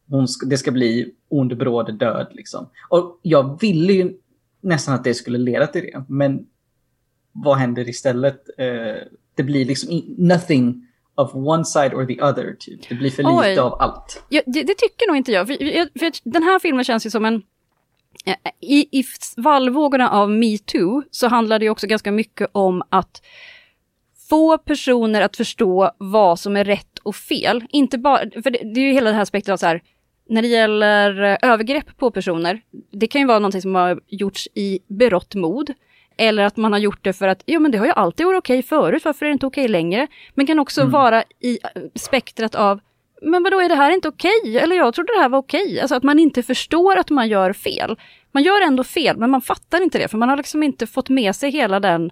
Hon 0.08 0.28
ska, 0.28 0.46
det 0.46 0.58
ska 0.58 0.70
bli 0.70 1.14
ond, 1.28 1.56
bråd, 1.56 1.94
död 1.98 2.26
liksom. 2.30 2.68
Och 2.88 3.20
jag 3.22 3.60
ville 3.60 3.92
ju 3.92 4.14
nästan 4.60 4.94
att 4.94 5.04
det 5.04 5.14
skulle 5.14 5.38
leda 5.38 5.66
till 5.66 5.82
det, 5.82 6.04
men 6.08 6.46
vad 7.32 7.56
händer 7.56 7.88
istället? 7.88 8.40
Uh, 8.60 9.02
det 9.34 9.42
blir 9.42 9.64
liksom 9.64 10.02
nothing 10.18 10.86
of 11.14 11.34
one 11.34 11.64
side 11.64 11.94
or 11.94 12.06
the 12.06 12.22
other. 12.22 12.56
Typ. 12.58 12.88
Det 12.88 12.94
blir 12.94 13.10
för 13.10 13.22
lite 13.22 13.34
Oj. 13.34 13.58
av 13.58 13.74
allt. 13.74 14.22
Ja, 14.28 14.42
det, 14.46 14.62
det, 14.62 14.74
tycker 14.74 15.08
nog 15.08 15.16
inte 15.16 15.32
jag. 15.32 15.46
För, 15.46 15.98
för, 15.98 16.30
den 16.30 16.42
här 16.42 16.58
filmen 16.58 16.84
känns 16.84 17.06
ju 17.06 17.10
som 17.10 17.24
en 17.24 17.42
i, 18.60 19.00
i 19.00 19.04
vallvågorna 19.36 20.10
av 20.10 20.30
metoo 20.30 21.02
så 21.10 21.28
handlar 21.28 21.58
det 21.58 21.70
också 21.70 21.86
ganska 21.86 22.12
mycket 22.12 22.50
om 22.52 22.82
att 22.90 23.22
få 24.28 24.58
personer 24.58 25.20
att 25.20 25.36
förstå 25.36 25.90
vad 25.98 26.40
som 26.40 26.56
är 26.56 26.64
rätt 26.64 26.98
och 27.02 27.16
fel. 27.16 27.64
Inte 27.70 27.98
bara, 27.98 28.18
för 28.42 28.50
det, 28.50 28.74
det 28.74 28.80
är 28.80 28.84
ju 28.84 28.92
hela 28.92 29.10
det 29.10 29.16
här 29.16 29.22
aspekten 29.22 29.52
av 29.52 29.56
så 29.56 29.66
här, 29.66 29.82
när 30.28 30.42
det 30.42 30.48
gäller 30.48 31.22
eh, 31.22 31.50
övergrepp 31.52 31.96
på 31.96 32.10
personer, 32.10 32.60
det 32.92 33.06
kan 33.06 33.20
ju 33.20 33.26
vara 33.26 33.38
någonting 33.38 33.62
som 33.62 33.74
har 33.74 34.00
gjorts 34.06 34.48
i 34.54 34.78
berått 34.86 35.34
mod. 35.34 35.72
Eller 36.18 36.44
att 36.44 36.56
man 36.56 36.72
har 36.72 36.78
gjort 36.78 37.04
det 37.04 37.12
för 37.12 37.28
att, 37.28 37.42
ja 37.46 37.60
men 37.60 37.70
det 37.70 37.78
har 37.78 37.86
ju 37.86 37.92
alltid 37.92 38.26
varit 38.26 38.38
okej 38.38 38.62
förut, 38.62 39.04
varför 39.04 39.26
är 39.26 39.30
det 39.30 39.32
inte 39.32 39.46
okej 39.46 39.68
längre? 39.68 40.06
Men 40.34 40.46
kan 40.46 40.58
också 40.58 40.80
mm. 40.80 40.92
vara 40.92 41.24
i 41.40 41.58
eh, 41.62 41.82
spektrat 41.94 42.54
av, 42.54 42.80
men 43.22 43.42
vadå 43.42 43.60
är 43.60 43.68
det 43.68 43.74
här 43.74 43.90
inte 43.90 44.08
okej? 44.08 44.58
Eller 44.58 44.76
jag 44.76 44.94
trodde 44.94 45.12
det 45.12 45.20
här 45.20 45.28
var 45.28 45.38
okej. 45.38 45.80
Alltså 45.80 45.94
att 45.94 46.02
man 46.02 46.18
inte 46.18 46.42
förstår 46.42 46.96
att 46.96 47.10
man 47.10 47.28
gör 47.28 47.52
fel. 47.52 47.96
Man 48.32 48.42
gör 48.42 48.66
ändå 48.66 48.84
fel, 48.84 49.16
men 49.16 49.30
man 49.30 49.42
fattar 49.42 49.82
inte 49.82 49.98
det, 49.98 50.08
för 50.08 50.18
man 50.18 50.28
har 50.28 50.36
liksom 50.36 50.62
inte 50.62 50.86
fått 50.86 51.08
med 51.08 51.36
sig 51.36 51.50
hela 51.50 51.80
den 51.80 52.10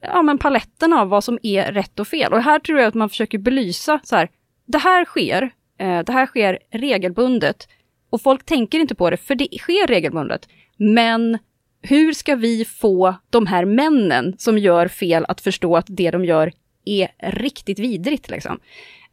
ja, 0.00 0.22
men 0.22 0.38
paletten 0.38 0.92
av 0.92 1.08
vad 1.08 1.24
som 1.24 1.38
är 1.42 1.72
rätt 1.72 2.00
och 2.00 2.08
fel. 2.08 2.32
Och 2.32 2.42
här 2.42 2.58
tror 2.58 2.78
jag 2.78 2.88
att 2.88 2.94
man 2.94 3.08
försöker 3.08 3.38
belysa 3.38 4.00
så 4.04 4.16
här, 4.16 4.30
det 4.66 4.78
här 4.78 5.04
sker, 5.04 5.50
det 5.76 6.12
här 6.12 6.26
sker 6.26 6.58
regelbundet. 6.70 7.68
Och 8.10 8.22
folk 8.22 8.44
tänker 8.44 8.78
inte 8.78 8.94
på 8.94 9.10
det, 9.10 9.16
för 9.16 9.34
det 9.34 9.48
sker 9.58 9.86
regelbundet. 9.86 10.48
Men 10.76 11.38
hur 11.82 12.12
ska 12.12 12.34
vi 12.34 12.64
få 12.64 13.14
de 13.30 13.46
här 13.46 13.64
männen 13.64 14.34
som 14.38 14.58
gör 14.58 14.88
fel 14.88 15.24
att 15.28 15.40
förstå 15.40 15.76
att 15.76 15.86
det 15.88 16.10
de 16.10 16.24
gör 16.24 16.52
är 16.84 17.08
riktigt 17.18 17.78
vidrigt? 17.78 18.30
Liksom? 18.30 18.60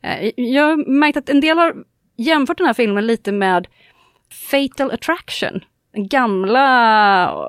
Eh, 0.01 0.31
jag 0.35 0.63
har 0.63 0.89
märkt 0.89 1.17
att 1.17 1.29
en 1.29 1.41
del 1.41 1.57
har 1.57 1.75
jämfört 2.17 2.57
den 2.57 2.67
här 2.67 2.73
filmen 2.73 3.07
lite 3.07 3.31
med 3.31 3.67
Fatal 4.51 4.91
Attraction. 4.91 5.63
Den 5.93 6.07
gamla, 6.07 6.59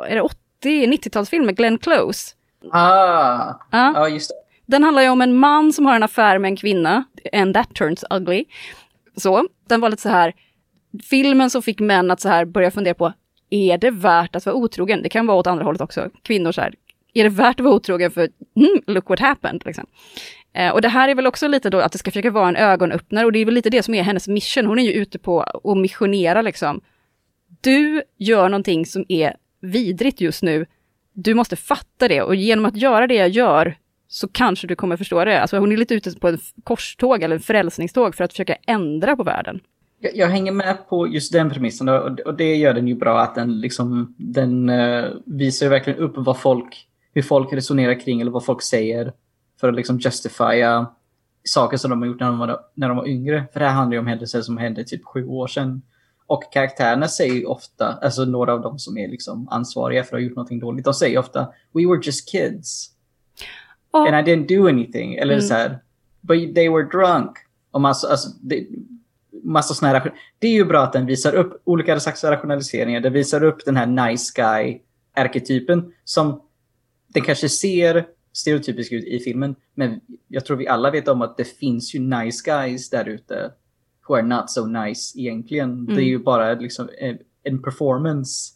är 0.08 0.14
det 0.14 0.22
80-90-talsfilm 0.64 1.44
med 1.44 1.56
Glenn 1.56 1.78
Close. 1.78 2.34
Ah, 2.72 3.54
ja, 3.70 3.94
ah, 3.96 4.08
just 4.08 4.30
det. 4.30 4.34
Den 4.66 4.84
handlar 4.84 5.02
ju 5.02 5.08
om 5.08 5.20
en 5.20 5.36
man 5.36 5.72
som 5.72 5.86
har 5.86 5.96
en 5.96 6.02
affär 6.02 6.38
med 6.38 6.48
en 6.48 6.56
kvinna, 6.56 7.04
and 7.32 7.54
that 7.54 7.74
turns 7.74 8.04
ugly. 8.10 8.44
Så, 9.16 9.48
den 9.68 9.80
var 9.80 9.90
lite 9.90 10.02
så 10.02 10.08
här, 10.08 10.32
filmen 11.02 11.50
som 11.50 11.62
fick 11.62 11.80
män 11.80 12.10
att 12.10 12.20
så 12.20 12.28
här 12.28 12.44
börja 12.44 12.70
fundera 12.70 12.94
på, 12.94 13.12
är 13.50 13.78
det 13.78 13.90
värt 13.90 14.36
att 14.36 14.46
vara 14.46 14.56
otrogen? 14.56 15.02
Det 15.02 15.08
kan 15.08 15.26
vara 15.26 15.38
åt 15.38 15.46
andra 15.46 15.64
hållet 15.64 15.80
också, 15.80 16.10
kvinnor 16.22 16.52
så 16.52 16.60
här, 16.60 16.74
är 17.14 17.24
det 17.24 17.30
värt 17.30 17.60
att 17.60 17.64
vara 17.64 17.74
otrogen 17.74 18.10
för, 18.10 18.28
mm, 18.56 18.82
look 18.86 19.08
what 19.08 19.20
happened, 19.20 19.62
liksom. 19.66 19.86
Eh, 20.52 20.70
och 20.70 20.82
det 20.82 20.88
här 20.88 21.08
är 21.08 21.14
väl 21.14 21.26
också 21.26 21.48
lite 21.48 21.70
då 21.70 21.80
att 21.80 21.92
det 21.92 21.98
ska 21.98 22.10
försöka 22.10 22.30
vara 22.30 22.48
en 22.48 22.56
ögonöppnare 22.56 23.24
och 23.24 23.32
det 23.32 23.38
är 23.38 23.44
väl 23.44 23.54
lite 23.54 23.70
det 23.70 23.82
som 23.82 23.94
är 23.94 24.02
hennes 24.02 24.28
mission. 24.28 24.66
Hon 24.66 24.78
är 24.78 24.82
ju 24.82 24.92
ute 24.92 25.18
på 25.18 25.40
att 25.42 25.76
missionera 25.76 26.42
liksom. 26.42 26.80
Du 27.60 28.02
gör 28.18 28.48
någonting 28.48 28.86
som 28.86 29.04
är 29.08 29.36
vidrigt 29.60 30.20
just 30.20 30.42
nu. 30.42 30.66
Du 31.12 31.34
måste 31.34 31.56
fatta 31.56 32.08
det 32.08 32.22
och 32.22 32.34
genom 32.34 32.64
att 32.64 32.76
göra 32.76 33.06
det 33.06 33.14
jag 33.14 33.28
gör 33.28 33.76
så 34.14 34.28
kanske 34.28 34.66
du 34.66 34.76
kommer 34.76 34.96
förstå 34.96 35.24
det. 35.24 35.40
Alltså 35.40 35.58
hon 35.58 35.72
är 35.72 35.76
lite 35.76 35.94
ute 35.94 36.10
på 36.10 36.28
en 36.28 36.38
korståg 36.64 37.22
eller 37.22 37.36
en 37.36 37.42
frälsningståg 37.42 38.14
för 38.14 38.24
att 38.24 38.32
försöka 38.32 38.56
ändra 38.66 39.16
på 39.16 39.22
världen. 39.22 39.60
Jag, 39.98 40.16
jag 40.16 40.28
hänger 40.28 40.52
med 40.52 40.88
på 40.88 41.08
just 41.08 41.32
den 41.32 41.50
premissen 41.50 41.88
och, 41.88 42.20
och, 42.20 42.34
det 42.34 42.56
gör 42.56 42.74
den 42.74 42.88
ju 42.88 42.94
bra 42.94 43.20
att 43.20 43.34
den 43.34 43.60
liksom, 43.60 44.14
den 44.18 44.68
uh, 44.70 45.12
visar 45.26 45.66
ju 45.66 45.70
verkligen 45.70 45.98
upp 45.98 46.12
vad 46.16 46.40
folk, 46.40 46.88
hur 47.14 47.22
folk 47.22 47.52
resonerar 47.52 48.00
kring 48.00 48.20
eller 48.20 48.30
vad 48.30 48.44
folk 48.44 48.62
säger 48.62 49.12
för 49.60 49.68
att 49.68 49.74
liksom 49.74 49.98
justifiera 49.98 50.86
saker 51.44 51.76
som 51.76 51.90
de 51.90 52.02
har 52.02 52.06
gjort 52.06 52.20
när 52.20 52.26
de 52.26 52.38
var, 52.38 52.60
när 52.74 52.88
de 52.88 52.96
var 52.96 53.08
yngre. 53.08 53.44
För 53.52 53.60
det 53.60 53.66
här 53.66 53.74
handlar 53.74 53.94
ju 53.94 54.00
om 54.00 54.06
händelser 54.06 54.42
som 54.42 54.58
hände 54.58 54.84
typ 54.84 55.04
sju 55.04 55.26
år 55.26 55.46
sedan. 55.46 55.82
Och 56.26 56.52
karaktärerna 56.52 57.08
säger 57.08 57.50
ofta, 57.50 57.98
alltså 58.02 58.24
några 58.24 58.52
av 58.52 58.60
dem 58.60 58.78
som 58.78 58.98
är 58.98 59.08
liksom 59.08 59.48
ansvariga 59.48 60.02
för 60.02 60.16
att 60.16 60.22
ha 60.22 60.28
gjort 60.28 60.36
någonting 60.36 60.60
dåligt, 60.60 60.84
de 60.84 60.94
säger 60.94 61.18
ofta 61.18 61.40
We 61.72 61.86
were 61.86 62.00
just 62.02 62.28
kids. 62.28 62.93
Oh. 63.94 64.06
And 64.08 64.28
I 64.28 64.32
didn't 64.32 64.58
do 64.58 64.68
anything. 64.68 65.14
Eller 65.14 65.34
mm. 65.34 65.42
så 65.42 65.54
här, 65.54 65.78
But 66.20 66.54
they 66.54 66.68
were 66.68 66.84
drunk. 66.84 67.30
Och 67.70 67.80
massa, 67.80 68.08
alltså, 68.08 68.28
det, 68.40 68.66
massa 69.42 69.74
såna 69.74 69.92
här, 69.92 70.14
det 70.38 70.46
är 70.46 70.52
ju 70.52 70.64
bra 70.64 70.82
att 70.82 70.92
den 70.92 71.06
visar 71.06 71.34
upp 71.34 71.62
olika 71.64 72.00
slags 72.00 72.24
rationaliseringar. 72.24 73.00
Den 73.00 73.12
visar 73.12 73.44
upp 73.44 73.64
den 73.64 73.76
här 73.76 73.86
nice 73.86 74.32
guy-arketypen 74.36 75.92
som 76.04 76.40
den 77.08 77.22
kanske 77.22 77.48
ser 77.48 78.06
stereotypisk 78.32 78.92
ut 78.92 79.04
i 79.04 79.18
filmen. 79.18 79.54
Men 79.74 80.00
jag 80.28 80.44
tror 80.44 80.56
vi 80.56 80.68
alla 80.68 80.90
vet 80.90 81.08
om 81.08 81.22
att 81.22 81.36
det 81.36 81.44
finns 81.44 81.94
ju 81.94 82.00
nice 82.00 82.50
guys 82.50 82.90
där 82.90 83.08
ute 83.08 83.50
who 84.08 84.14
are 84.14 84.22
not 84.22 84.50
so 84.50 84.66
nice 84.66 85.20
egentligen. 85.20 85.70
Mm. 85.70 85.86
Det 85.86 85.92
är 85.92 85.96
mm. 85.96 86.08
ju 86.08 86.18
bara 86.18 86.54
liksom 86.54 86.88
en 87.42 87.62
performance 87.62 88.54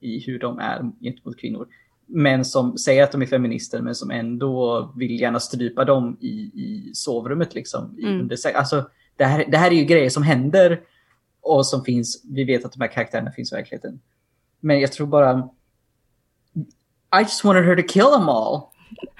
i 0.00 0.20
hur 0.26 0.38
de 0.38 0.58
är 0.58 0.90
gentemot 1.00 1.38
kvinnor. 1.38 1.68
Men 2.06 2.44
som 2.44 2.78
säger 2.78 3.04
att 3.04 3.12
de 3.12 3.22
är 3.22 3.26
feminister 3.26 3.80
men 3.80 3.94
som 3.94 4.10
ändå 4.10 4.92
vill 4.96 5.20
gärna 5.20 5.40
strypa 5.40 5.84
dem 5.84 6.16
i, 6.20 6.28
i 6.54 6.90
sovrummet 6.94 7.54
liksom. 7.54 7.96
Mm. 7.98 8.20
Under, 8.20 8.56
alltså, 8.56 8.90
det, 9.16 9.24
här, 9.24 9.44
det 9.48 9.56
här 9.56 9.70
är 9.70 9.74
ju 9.74 9.84
grejer 9.84 10.10
som 10.10 10.22
händer 10.22 10.80
och 11.40 11.66
som 11.66 11.84
finns, 11.84 12.24
vi 12.24 12.44
vet 12.44 12.64
att 12.64 12.72
de 12.72 12.80
här 12.80 12.88
karaktärerna 12.88 13.30
finns 13.30 13.52
i 13.52 13.54
verkligheten. 13.54 14.00
Men 14.60 14.80
jag 14.80 14.92
tror 14.92 15.06
bara 15.06 15.48
I 17.20 17.22
just 17.22 17.44
wanted 17.44 17.64
her 17.64 17.76
to 17.76 17.88
kill 17.88 18.04
them 18.04 18.28
all. 18.28 18.62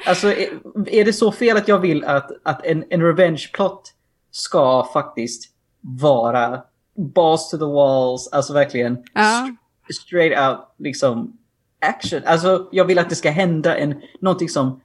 Alltså, 0.07 0.29
är, 0.29 0.49
är 0.89 1.05
det 1.05 1.13
så 1.13 1.33
fel 1.33 1.57
att 1.57 1.69
jag 1.69 1.79
vill 1.79 2.05
att, 2.05 2.31
att 2.43 2.67
en, 2.67 2.85
en 2.91 3.03
revenge-plot 3.03 3.95
ska 4.31 4.89
faktiskt 4.93 5.55
vara 5.81 6.63
balls 6.97 7.51
to 7.51 7.59
the 7.59 7.65
walls, 7.65 8.29
alltså 8.33 8.53
verkligen 8.53 9.05
ja. 9.15 9.49
st 9.91 10.03
straight 10.03 10.39
out 10.39 10.59
liksom 10.79 11.39
action. 11.85 12.23
Alltså 12.25 12.69
jag 12.73 12.85
vill 12.85 12.99
att 12.99 13.09
det 13.09 13.17
ska 13.17 13.31
hända 13.31 13.77
en, 13.77 14.03
någonting 14.21 14.49
som 14.49 14.81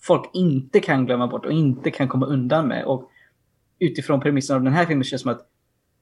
folk 0.00 0.30
inte 0.34 0.80
kan 0.80 1.06
glömma 1.06 1.26
bort 1.26 1.46
och 1.46 1.52
inte 1.52 1.90
kan 1.90 2.08
komma 2.08 2.26
undan 2.26 2.68
med. 2.68 2.84
Och 2.84 3.10
utifrån 3.78 4.20
premissen 4.20 4.56
av 4.56 4.62
den 4.62 4.72
här 4.72 4.86
filmen 4.86 5.04
känns 5.04 5.22
det 5.22 5.24
som 5.24 5.32
att 5.32 5.46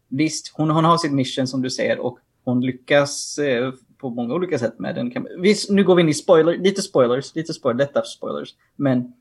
visst, 0.09 0.53
hon, 0.55 0.71
hon 0.71 0.85
har 0.85 0.99
sitt 0.99 1.13
mission 1.13 1.47
som 1.47 1.63
du 1.63 1.71
säger 1.71 1.99
och 1.99 2.19
hon 2.45 2.61
lyckas 2.61 3.39
eh, 3.39 3.73
på 3.99 4.11
många 4.11 4.35
olika 4.35 4.59
sätt 4.59 4.79
med 4.79 4.95
den. 4.95 5.27
Visst, 5.39 5.71
nu 5.71 5.85
går 5.85 5.95
vi 5.95 6.03
in 6.03 6.09
i 6.09 6.15
spoiler, 6.15 6.59
lite 6.59 6.83
spoilers, 6.83 7.35
lite 7.35 7.55
spoiler, 7.55 7.79
lätta 7.79 8.03
spoilers. 8.03 8.55
Men 8.77 9.13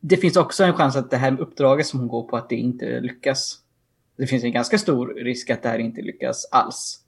det 0.00 0.16
finns 0.16 0.36
också 0.36 0.64
en 0.64 0.72
chans 0.72 0.96
att 0.96 1.10
det 1.10 1.16
här 1.16 1.40
uppdraget 1.40 1.86
som 1.86 2.00
hon 2.00 2.08
går 2.08 2.22
på, 2.22 2.36
att 2.36 2.48
det 2.48 2.56
inte 2.56 3.00
lyckas. 3.00 3.58
Det 4.16 4.26
finns 4.26 4.44
en 4.44 4.52
ganska 4.52 4.78
stor 4.78 5.06
risk 5.06 5.50
att 5.50 5.62
det 5.62 5.68
här 5.68 5.78
inte 5.78 6.02
lyckas 6.02 6.48
alls. 6.50 7.00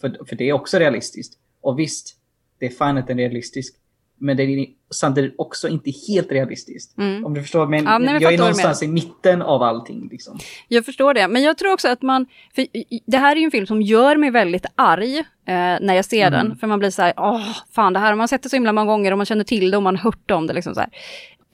För, 0.00 0.18
för 0.28 0.36
det 0.36 0.48
är 0.48 0.52
också 0.52 0.78
realistiskt. 0.78 1.38
Och 1.60 1.78
visst, 1.78 2.16
det 2.58 2.80
är 2.80 2.98
att 2.98 3.06
den 3.06 3.18
är 3.18 3.22
realistisk. 3.22 3.74
Men 4.20 4.36
det 4.36 4.42
är 4.42 4.66
samtidigt 4.90 5.34
också 5.38 5.68
inte 5.68 5.90
helt 6.08 6.32
realistiskt. 6.32 6.98
Mm. 6.98 7.24
Om 7.24 7.34
du 7.34 7.42
förstår. 7.42 7.66
Men, 7.66 7.84
ja, 7.84 7.98
nej, 7.98 8.22
jag 8.22 8.34
är 8.34 8.38
någonstans 8.38 8.82
i 8.82 8.88
mitten 8.88 9.42
av 9.42 9.62
allting. 9.62 10.08
Liksom. 10.10 10.38
Jag 10.68 10.84
förstår 10.84 11.14
det. 11.14 11.28
Men 11.28 11.42
jag 11.42 11.58
tror 11.58 11.72
också 11.72 11.88
att 11.88 12.02
man... 12.02 12.26
För 12.54 12.66
det 13.06 13.18
här 13.18 13.36
är 13.36 13.40
ju 13.40 13.44
en 13.44 13.50
film 13.50 13.66
som 13.66 13.82
gör 13.82 14.16
mig 14.16 14.30
väldigt 14.30 14.66
arg 14.74 15.18
eh, 15.18 15.24
när 15.80 15.94
jag 15.94 16.04
ser 16.04 16.26
mm. 16.26 16.32
den. 16.32 16.58
För 16.58 16.66
man 16.66 16.78
blir 16.78 16.90
så 16.90 17.02
här, 17.02 17.14
åh, 17.16 17.48
fan 17.72 17.92
det 17.92 17.98
här 17.98 18.08
har 18.08 18.16
man 18.16 18.28
sett 18.28 18.42
det 18.42 18.48
så 18.48 18.56
himla 18.56 18.72
många 18.72 18.86
gånger 18.86 19.12
och 19.12 19.18
man 19.18 19.26
känner 19.26 19.44
till 19.44 19.70
det 19.70 19.76
och 19.76 19.82
man 19.82 19.96
har 19.96 20.02
hört 20.02 20.30
om 20.30 20.46
det. 20.46 20.52
Liksom 20.52 20.74
så 20.74 20.80
här. 20.80 20.90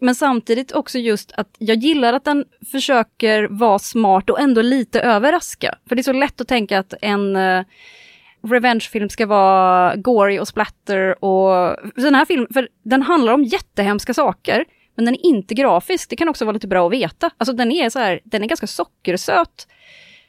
Men 0.01 0.15
samtidigt 0.15 0.73
också 0.73 0.99
just 0.99 1.33
att 1.33 1.49
jag 1.59 1.77
gillar 1.77 2.13
att 2.13 2.25
den 2.25 2.45
försöker 2.73 3.49
vara 3.51 3.79
smart 3.79 4.31
och 4.31 4.41
ändå 4.41 4.63
lite 4.63 5.01
överraska. 5.01 5.75
För 5.89 5.97
det 5.97 6.01
är 6.01 6.03
så 6.03 6.13
lätt 6.13 6.41
att 6.41 6.49
tänka 6.49 6.79
att 6.79 6.95
en 7.01 7.37
uh, 7.37 7.65
revengefilm 8.51 9.09
ska 9.09 9.27
vara 9.27 9.97
gory 9.97 10.39
och 10.39 10.49
splatter 10.49 11.25
och 11.25 11.77
den 11.97 12.15
här 12.15 12.25
filmen, 12.25 12.49
för 12.53 12.69
den 12.83 13.03
handlar 13.03 13.33
om 13.33 13.45
jättehemska 13.45 14.15
saker, 14.15 14.65
men 14.95 15.05
den 15.05 15.15
är 15.15 15.27
inte 15.27 15.55
grafisk. 15.55 16.11
Det 16.11 16.17
kan 16.17 16.29
också 16.29 16.45
vara 16.45 16.53
lite 16.53 16.69
bra 16.69 16.87
att 16.87 16.93
veta. 16.93 17.31
Alltså 17.39 17.53
den 17.53 17.73
är 17.73 17.91
så 17.91 17.99
här, 17.99 18.21
den 18.25 18.43
är 18.43 18.47
ganska 18.47 18.67
sockersöt. 18.67 19.69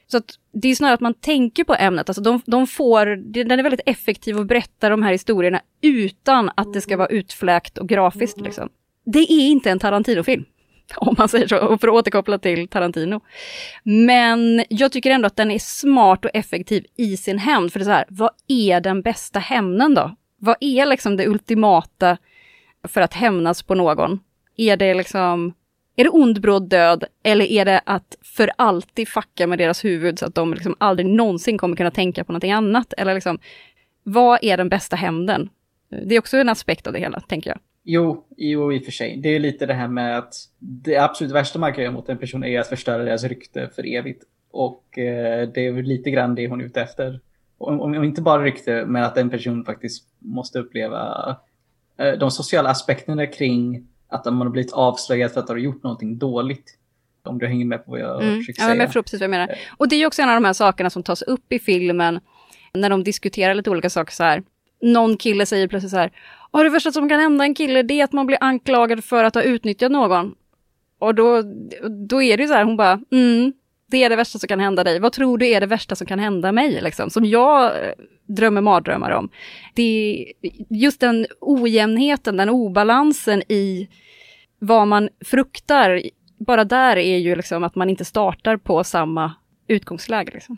Så 0.08 0.18
att 0.18 0.26
det 0.54 0.68
är 0.68 0.76
snarare 0.76 0.94
att 0.94 1.02
man 1.02 1.14
tänker 1.14 1.64
på 1.64 1.76
ämnet, 1.76 2.10
alltså 2.10 2.22
de, 2.22 2.42
de 2.46 2.68
får, 2.68 3.06
den 3.46 3.60
är 3.60 3.64
väldigt 3.64 3.82
effektiv 3.86 4.40
att 4.40 4.48
berätta 4.48 4.90
de 4.90 5.04
här 5.04 5.12
historierna 5.12 5.62
utan 5.82 6.52
att 6.56 6.74
det 6.74 6.82
ska 6.82 6.98
vara 6.98 7.08
utfläkt 7.08 7.78
och 7.78 7.90
grafiskt 7.90 8.42
liksom 8.42 8.70
det 9.06 9.20
är 9.20 9.50
inte 9.50 9.72
en 9.72 9.80
Tarantino-film. 9.80 10.46
Om 10.96 11.16
man 11.18 11.30
säger 11.30 11.48
så, 11.48 11.58
och 11.58 11.82
för 11.82 11.88
att 11.88 11.94
återkoppla 11.94 12.38
till 12.38 12.68
Tarantino. 12.68 13.22
Men 13.84 14.64
jag 14.70 14.92
tycker 14.92 15.12
ändå 15.12 15.28
att 15.28 15.36
den 15.36 15.52
är 15.52 15.60
smart 15.60 16.26
och 16.26 16.32
effektiv 16.34 16.86
i 16.98 17.18
sin 17.18 17.38
hämnd. 17.38 17.74
För 17.74 17.80
det 17.80 17.84
är 17.84 17.86
så 17.86 17.92
här, 17.92 18.06
vad 18.10 18.30
är 18.48 18.82
den 18.82 19.02
bästa 19.02 19.40
hämnden 19.40 19.94
då? 19.94 20.16
Vad 20.38 20.56
är 20.60 20.86
liksom 20.86 21.18
det 21.18 21.28
ultimata 21.28 22.18
för 22.88 23.02
att 23.02 23.14
hämnas 23.14 23.64
på 23.64 23.76
någon? 23.76 24.20
Är 24.58 24.78
det 24.78 24.94
liksom, 24.94 25.54
är 25.96 26.04
det 26.04 26.10
ond 26.10 26.42
bråd 26.42 26.70
död 26.70 27.04
eller 27.24 27.46
är 27.46 27.66
det 27.66 27.82
att 27.86 28.18
för 28.22 28.52
alltid 28.58 29.08
fucka 29.08 29.48
med 29.48 29.58
deras 29.58 29.86
huvud 29.86 30.20
så 30.20 30.26
att 30.26 30.36
de 30.36 30.54
liksom 30.54 30.76
aldrig 30.78 31.08
någonsin 31.08 31.58
kommer 31.58 31.76
kunna 31.76 31.92
tänka 31.92 32.24
på 32.24 32.32
någonting 32.32 32.52
annat? 32.52 32.94
Eller 32.98 33.14
liksom, 33.14 33.40
vad 34.04 34.40
är 34.42 34.58
den 34.58 34.70
bästa 34.70 34.96
hämnden? 34.96 35.50
Det 36.06 36.16
är 36.16 36.20
också 36.20 36.38
en 36.38 36.50
aspekt 36.50 36.88
av 36.88 36.94
det 36.94 37.00
hela, 37.00 37.20
tänker 37.20 37.50
jag. 37.50 37.60
Jo, 37.88 38.26
jo, 38.38 38.74
i 38.74 38.80
och 38.80 38.84
för 38.84 38.92
sig. 38.92 39.18
Det 39.18 39.30
är 39.30 39.40
lite 39.40 39.66
det 39.66 39.74
här 39.74 39.88
med 39.88 40.18
att 40.18 40.34
det 40.60 40.98
absolut 40.98 41.34
värsta 41.34 41.60
man 41.60 41.74
kan 41.74 41.84
göra 41.84 41.94
mot 41.94 42.10
en 42.10 42.18
person 42.18 42.44
är 42.44 42.60
att 42.60 42.68
förstöra 42.68 43.04
deras 43.04 43.24
rykte 43.24 43.70
för 43.76 43.96
evigt. 43.96 44.24
Och 44.52 44.98
eh, 44.98 45.50
det 45.50 45.66
är 45.68 45.72
väl 45.72 45.84
lite 45.84 46.12
grann 46.12 46.36
det 46.36 46.48
hon 46.48 46.62
är 46.62 46.66
ute 46.66 46.82
efter. 46.82 47.20
Om, 47.58 47.82
om 47.82 48.04
inte 48.04 48.22
bara 48.22 48.44
rykte, 48.44 48.86
men 48.86 49.04
att 49.04 49.18
en 49.18 49.30
person 49.30 49.66
faktiskt 49.66 50.08
måste 50.20 50.60
uppleva 50.60 51.30
eh, 51.98 52.12
de 52.12 52.32
sociala 52.32 52.70
aspekterna 52.70 53.28
kring 53.28 53.88
att 54.08 54.26
man 54.26 54.38
har 54.38 54.50
blivit 54.50 54.74
avslöjad 54.74 55.32
för 55.32 55.40
att 55.40 55.50
ha 55.50 55.58
gjort 55.58 55.84
någonting 55.84 56.18
dåligt. 56.18 56.78
Om 57.24 57.38
du 57.38 57.48
hänger 57.48 57.66
med 57.66 57.86
på 57.86 57.92
vad 57.92 58.00
jag 58.00 58.24
mm. 58.24 58.38
försöker 58.38 58.62
säga. 58.62 58.70
Ja, 58.70 58.74
men 58.74 58.80
jag 58.80 58.88
förstår 58.88 59.02
precis 59.02 59.20
vad 59.20 59.24
jag 59.24 59.32
menar. 59.32 59.56
Och 59.78 59.90
det 59.90 59.96
är 59.96 60.08
också 60.08 60.22
en 60.22 60.30
av 60.30 60.36
de 60.36 60.46
här 60.46 60.54
sakerna 60.54 60.90
som 60.90 61.04
tas 61.04 61.22
upp 61.22 61.54
i 61.54 61.60
filmen 61.60 62.20
när 62.74 62.90
de 62.90 63.04
diskuterar 63.04 63.54
lite 63.54 63.70
olika 63.70 63.90
saker 63.90 64.14
så 64.14 64.24
här. 64.24 64.44
Någon 64.82 65.18
kille 65.18 65.46
säger 65.46 65.68
plötsligt 65.68 65.92
så 65.92 65.98
här, 65.98 66.12
och 66.56 66.64
det 66.64 66.70
värsta 66.70 66.92
som 66.92 67.10
kan 67.10 67.20
hända 67.20 67.44
en 67.44 67.56
kille 67.56 67.84
det 67.84 68.00
är 68.00 68.04
att 68.04 68.14
man 68.14 68.26
blir 68.26 68.38
anklagad 68.42 69.04
för 69.04 69.24
att 69.24 69.36
ha 69.36 69.42
utnyttjat 69.42 69.92
någon. 69.92 70.36
Och 71.00 71.16
då, 71.16 71.42
då 72.08 72.22
är 72.22 72.38
det 72.38 72.44
ju 72.44 72.48
så 72.48 72.54
här, 72.54 72.64
hon 72.64 72.78
bara, 72.78 73.02
mm, 73.12 73.54
det 73.92 74.04
är 74.04 74.10
det 74.10 74.16
värsta 74.16 74.40
som 74.40 74.48
kan 74.48 74.60
hända 74.60 74.84
dig. 74.84 75.00
Vad 75.00 75.12
tror 75.12 75.38
du 75.38 75.48
är 75.48 75.62
det 75.62 75.68
värsta 75.68 75.96
som 75.96 76.08
kan 76.08 76.20
hända 76.20 76.52
mig, 76.52 76.82
liksom? 76.82 77.10
Som 77.10 77.26
jag 77.26 77.66
eh, 77.66 77.92
drömmer 78.28 78.62
mardrömmar 78.62 79.12
om. 79.12 79.30
Det 79.74 79.82
är 79.82 80.34
just 80.70 81.00
den 81.00 81.28
ojämnheten, 81.40 82.38
den 82.38 82.50
obalansen 82.50 83.44
i 83.52 83.90
vad 84.60 84.88
man 84.88 85.10
fruktar. 85.26 86.02
Bara 86.38 86.64
där 86.64 86.98
är 86.98 87.18
ju 87.18 87.36
liksom 87.36 87.64
att 87.64 87.76
man 87.76 87.90
inte 87.90 88.06
startar 88.06 88.58
på 88.58 88.84
samma 88.84 89.34
utgångsläge. 89.68 90.32
Liksom. 90.34 90.58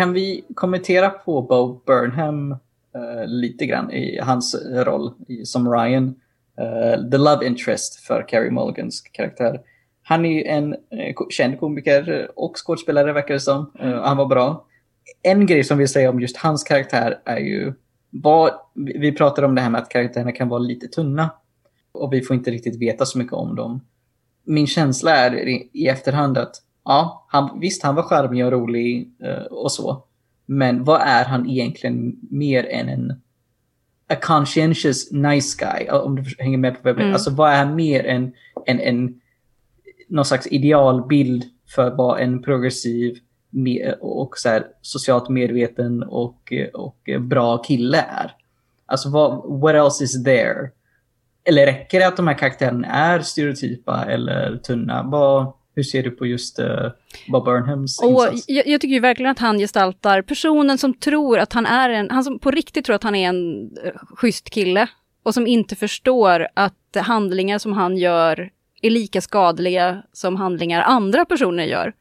Kan 0.00 0.12
vi 0.12 0.44
kommentera 0.54 1.10
på 1.10 1.42
Bo 1.42 1.82
Burnham 1.86 2.52
uh, 2.52 3.26
lite 3.26 3.66
grann 3.66 3.90
i 3.90 4.18
hans 4.22 4.54
roll 4.72 5.12
i, 5.28 5.44
som 5.44 5.72
Ryan? 5.72 6.14
Uh, 6.60 7.10
the 7.10 7.18
love 7.18 7.46
interest 7.46 8.00
för 8.00 8.28
Carrie 8.28 8.50
Mulligans 8.50 9.00
karaktär. 9.00 9.60
han 10.02 10.24
är 10.24 10.30
ju 10.30 10.44
en 10.44 10.72
eh, 10.72 11.14
känd 11.30 11.60
komiker 11.60 12.30
och 12.36 12.52
skådespelare 12.66 13.12
verkar 13.12 13.34
det 13.34 13.40
som. 13.40 13.72
Uh, 13.82 14.02
han 14.02 14.16
var 14.16 14.26
bra. 14.26 14.66
En 15.22 15.46
grej 15.46 15.64
som 15.64 15.78
vi 15.78 15.88
säger 15.88 16.08
om 16.08 16.20
just 16.20 16.36
hans 16.36 16.64
karaktär 16.64 17.20
är 17.24 17.38
ju 17.38 17.72
vad, 18.10 18.52
vi 18.74 19.12
pratade 19.12 19.46
om 19.46 19.54
det 19.54 19.60
här 19.60 19.70
med 19.70 19.80
att 19.80 19.88
karaktärerna 19.88 20.32
kan 20.32 20.48
vara 20.48 20.60
lite 20.60 20.88
tunna. 20.88 21.30
Och 21.92 22.12
vi 22.12 22.22
får 22.22 22.36
inte 22.36 22.50
riktigt 22.50 22.80
veta 22.80 23.06
så 23.06 23.18
mycket 23.18 23.32
om 23.32 23.56
dem. 23.56 23.80
Min 24.44 24.66
känsla 24.66 25.16
är 25.16 25.48
i 25.72 25.88
efterhand 25.88 26.38
att 26.38 26.56
ja, 26.84 27.26
han, 27.28 27.60
visst 27.60 27.82
han 27.82 27.94
var 27.94 28.02
charmig 28.02 28.44
och 28.44 28.52
rolig 28.52 29.10
uh, 29.24 29.44
och 29.44 29.72
så. 29.72 30.04
Men 30.46 30.84
vad 30.84 31.00
är 31.00 31.24
han 31.24 31.50
egentligen 31.50 32.16
mer 32.30 32.66
än 32.66 32.88
en 32.88 33.20
a 34.08 34.16
conscientious 34.22 35.12
nice 35.12 35.64
guy? 35.64 35.88
Om 35.88 36.16
du 36.16 36.22
hänger 36.38 36.58
med 36.58 36.74
på 36.74 36.80
vad 36.82 36.90
jag 36.90 36.96
menar. 36.96 37.06
Mm. 37.06 37.14
Alltså 37.14 37.30
vad 37.30 37.52
är 37.52 37.56
han 37.56 37.74
mer 37.74 38.06
än 38.06 38.32
en, 38.66 38.80
en 38.80 39.20
någon 40.08 40.24
slags 40.24 40.46
idealbild 40.46 41.44
för 41.74 41.90
vad 41.90 42.20
en 42.20 42.42
progressiv 42.42 43.18
och 44.00 44.38
så 44.38 44.48
här, 44.48 44.66
socialt 44.80 45.28
medveten 45.28 46.02
och, 46.02 46.52
och 46.74 47.10
bra 47.20 47.58
kille 47.58 47.98
är. 47.98 48.32
Alltså 48.86 49.10
vad, 49.10 49.60
what 49.60 49.74
else 49.74 50.04
is 50.04 50.24
there? 50.24 50.70
Eller 51.44 51.66
räcker 51.66 52.00
det 52.00 52.06
att 52.06 52.16
de 52.16 52.28
här 52.28 52.38
karaktärerna 52.38 52.88
är 52.88 53.20
stereotypa 53.20 54.04
eller 54.04 54.56
tunna? 54.56 55.02
Vad, 55.02 55.52
hur 55.74 55.82
ser 55.82 56.02
du 56.02 56.10
på 56.10 56.26
just 56.26 56.58
uh, 56.60 56.90
Bob 57.28 57.44
Burnhams 57.44 58.02
och 58.02 58.28
jag, 58.46 58.66
jag, 58.66 58.80
tycker 58.80 58.94
ju 58.94 59.00
verkligen 59.00 59.30
att 59.30 59.38
han 59.38 59.58
gestaltar 59.58 60.22
personen 60.22 60.78
som 60.78 60.94
tror 60.94 61.38
att 61.38 61.52
han 61.52 61.66
är 61.66 61.90
en, 61.90 62.10
han 62.10 62.24
som 62.24 62.38
på 62.38 62.50
riktigt 62.50 62.84
tror 62.84 62.96
att 62.96 63.02
han 63.02 63.14
är 63.14 63.28
en 63.28 63.62
uh, 63.62 63.92
schysst 64.16 64.50
kille 64.50 64.88
och 65.22 65.34
som 65.34 65.46
inte 65.46 65.76
förstår 65.76 66.48
att 66.54 66.96
handlingar 66.96 67.58
som 67.58 67.72
han 67.72 67.96
gör 67.96 68.50
är 68.82 68.90
lika 68.90 69.20
skadliga 69.20 70.02
som 70.12 70.36
handlingar 70.36 70.82
andra 70.82 71.24
personer 71.24 71.64
gör. 71.64 71.92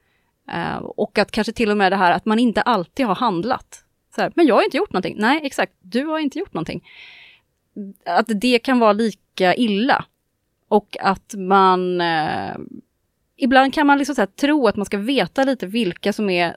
Uh, 0.53 0.77
och 0.77 1.17
att 1.17 1.31
kanske 1.31 1.53
till 1.53 1.71
och 1.71 1.77
med 1.77 1.91
det 1.91 1.95
här 1.95 2.11
att 2.11 2.25
man 2.25 2.39
inte 2.39 2.61
alltid 2.61 3.05
har 3.05 3.15
handlat. 3.15 3.83
Så 4.15 4.21
här, 4.21 4.31
men 4.35 4.47
jag 4.47 4.55
har 4.55 4.63
inte 4.63 4.77
gjort 4.77 4.93
någonting. 4.93 5.15
Nej, 5.19 5.39
exakt, 5.43 5.73
du 5.81 6.05
har 6.05 6.19
inte 6.19 6.39
gjort 6.39 6.53
någonting. 6.53 6.83
Att 8.05 8.25
det 8.27 8.59
kan 8.59 8.79
vara 8.79 8.93
lika 8.93 9.55
illa. 9.55 10.05
Och 10.67 10.97
att 10.99 11.33
man... 11.37 12.01
Uh, 12.01 12.57
ibland 13.39 13.73
kan 13.73 13.87
man 13.87 13.97
liksom 13.97 14.15
så 14.15 14.25
tro 14.25 14.67
att 14.67 14.75
man 14.75 14.85
ska 14.85 14.97
veta 14.97 15.43
lite 15.43 15.65
vilka 15.65 16.13
som 16.13 16.29
är 16.29 16.55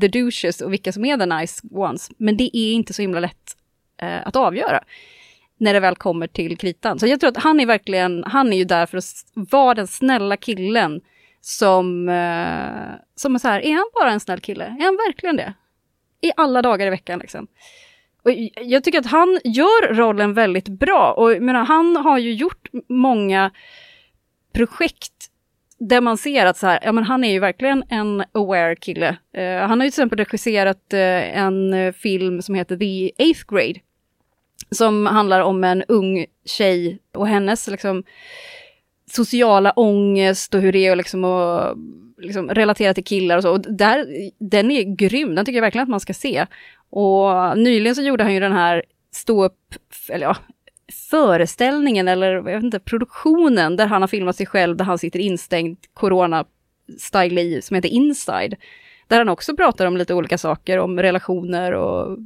the 0.00 0.08
douches 0.08 0.60
och 0.60 0.72
vilka 0.72 0.92
som 0.92 1.04
är 1.04 1.18
the 1.18 1.26
nice 1.26 1.66
ones. 1.70 2.10
Men 2.16 2.36
det 2.36 2.56
är 2.56 2.72
inte 2.72 2.92
så 2.92 3.02
himla 3.02 3.20
lätt 3.20 3.56
eh, 4.02 4.26
att 4.26 4.36
avgöra 4.36 4.84
när 5.56 5.74
det 5.74 5.80
väl 5.80 5.96
kommer 5.96 6.26
till 6.26 6.58
kritan. 6.58 6.98
Så 6.98 7.06
jag 7.06 7.20
tror 7.20 7.30
att 7.30 7.42
han 7.42 7.60
är 7.60 7.66
verkligen, 7.66 8.24
han 8.24 8.52
är 8.52 8.56
ju 8.56 8.64
där 8.64 8.86
för 8.86 8.98
att 8.98 9.04
vara 9.34 9.74
den 9.74 9.86
snälla 9.86 10.36
killen 10.36 11.00
som, 11.40 12.08
eh, 12.08 12.98
som 13.14 13.34
är 13.34 13.38
så 13.38 13.48
här, 13.48 13.60
är 13.60 13.74
han 13.74 13.90
bara 13.94 14.12
en 14.12 14.20
snäll 14.20 14.40
kille? 14.40 14.64
Är 14.64 14.84
han 14.84 14.96
verkligen 15.08 15.36
det? 15.36 15.54
I 16.20 16.32
alla 16.36 16.62
dagar 16.62 16.86
i 16.86 16.90
veckan 16.90 17.18
liksom. 17.18 17.46
Och 18.22 18.30
jag 18.56 18.84
tycker 18.84 18.98
att 18.98 19.06
han 19.06 19.40
gör 19.44 19.94
rollen 19.94 20.34
väldigt 20.34 20.68
bra 20.68 21.12
och 21.12 21.32
jag 21.32 21.42
menar, 21.42 21.64
han 21.64 21.96
har 21.96 22.18
ju 22.18 22.32
gjort 22.32 22.68
många 22.88 23.50
projekt 24.52 25.29
där 25.80 26.00
man 26.00 26.16
ser 26.16 26.46
att 26.46 26.56
så 26.56 26.66
här, 26.66 26.78
ja 26.82 26.92
men 26.92 27.04
han 27.04 27.24
är 27.24 27.32
ju 27.32 27.38
verkligen 27.38 27.84
en 27.88 28.24
aware 28.32 28.76
kille. 28.76 29.16
Uh, 29.38 29.68
han 29.68 29.80
har 29.80 29.84
ju 29.84 29.90
till 29.90 30.00
exempel 30.00 30.18
regisserat 30.18 30.84
uh, 30.94 31.38
en 31.38 31.74
eh, 31.74 31.92
film 31.92 32.42
som 32.42 32.54
heter 32.54 32.76
The 32.76 33.12
Eighth 33.18 33.44
Grade 33.48 33.80
som 34.70 35.06
handlar 35.06 35.40
om 35.40 35.64
en 35.64 35.82
ung 35.82 36.26
tjej 36.44 36.98
och 37.14 37.28
hennes 37.28 37.68
liksom, 37.68 38.04
sociala 39.10 39.72
ångest 39.72 40.54
och 40.54 40.60
hur 40.60 40.72
det 40.72 40.86
är 40.86 40.96
liksom, 40.96 41.24
att 41.24 41.76
liksom, 42.18 42.48
relatera 42.48 42.94
till 42.94 43.04
killar 43.04 43.36
och 43.36 43.42
så. 43.42 43.50
Och 43.50 43.60
där, 43.60 44.06
den 44.38 44.70
är 44.70 44.96
grym, 44.96 45.34
den 45.34 45.44
tycker 45.44 45.56
jag 45.56 45.62
verkligen 45.62 45.82
att 45.82 45.88
man 45.88 46.00
ska 46.00 46.14
se. 46.14 46.46
Och 46.90 47.58
nyligen 47.58 47.94
så 47.94 48.02
gjorde 48.02 48.24
han 48.24 48.34
ju 48.34 48.40
den 48.40 48.52
här 48.52 48.84
stå 49.12 49.44
upp, 49.44 49.74
eller 50.08 50.26
ja, 50.26 50.36
föreställningen 50.90 52.08
eller 52.08 52.32
jag 52.32 52.42
vet 52.42 52.64
inte, 52.64 52.80
produktionen 52.80 53.76
där 53.76 53.86
han 53.86 54.02
har 54.02 54.08
filmat 54.08 54.36
sig 54.36 54.46
själv, 54.46 54.76
där 54.76 54.84
han 54.84 54.98
sitter 54.98 55.18
instängd, 55.18 55.78
corona-style 55.94 57.60
som 57.60 57.74
heter 57.74 57.88
Inside. 57.88 58.56
Där 59.06 59.18
han 59.18 59.28
också 59.28 59.56
pratar 59.56 59.86
om 59.86 59.96
lite 59.96 60.14
olika 60.14 60.38
saker, 60.38 60.78
om 60.78 60.98
relationer 60.98 61.72
och 61.72 62.18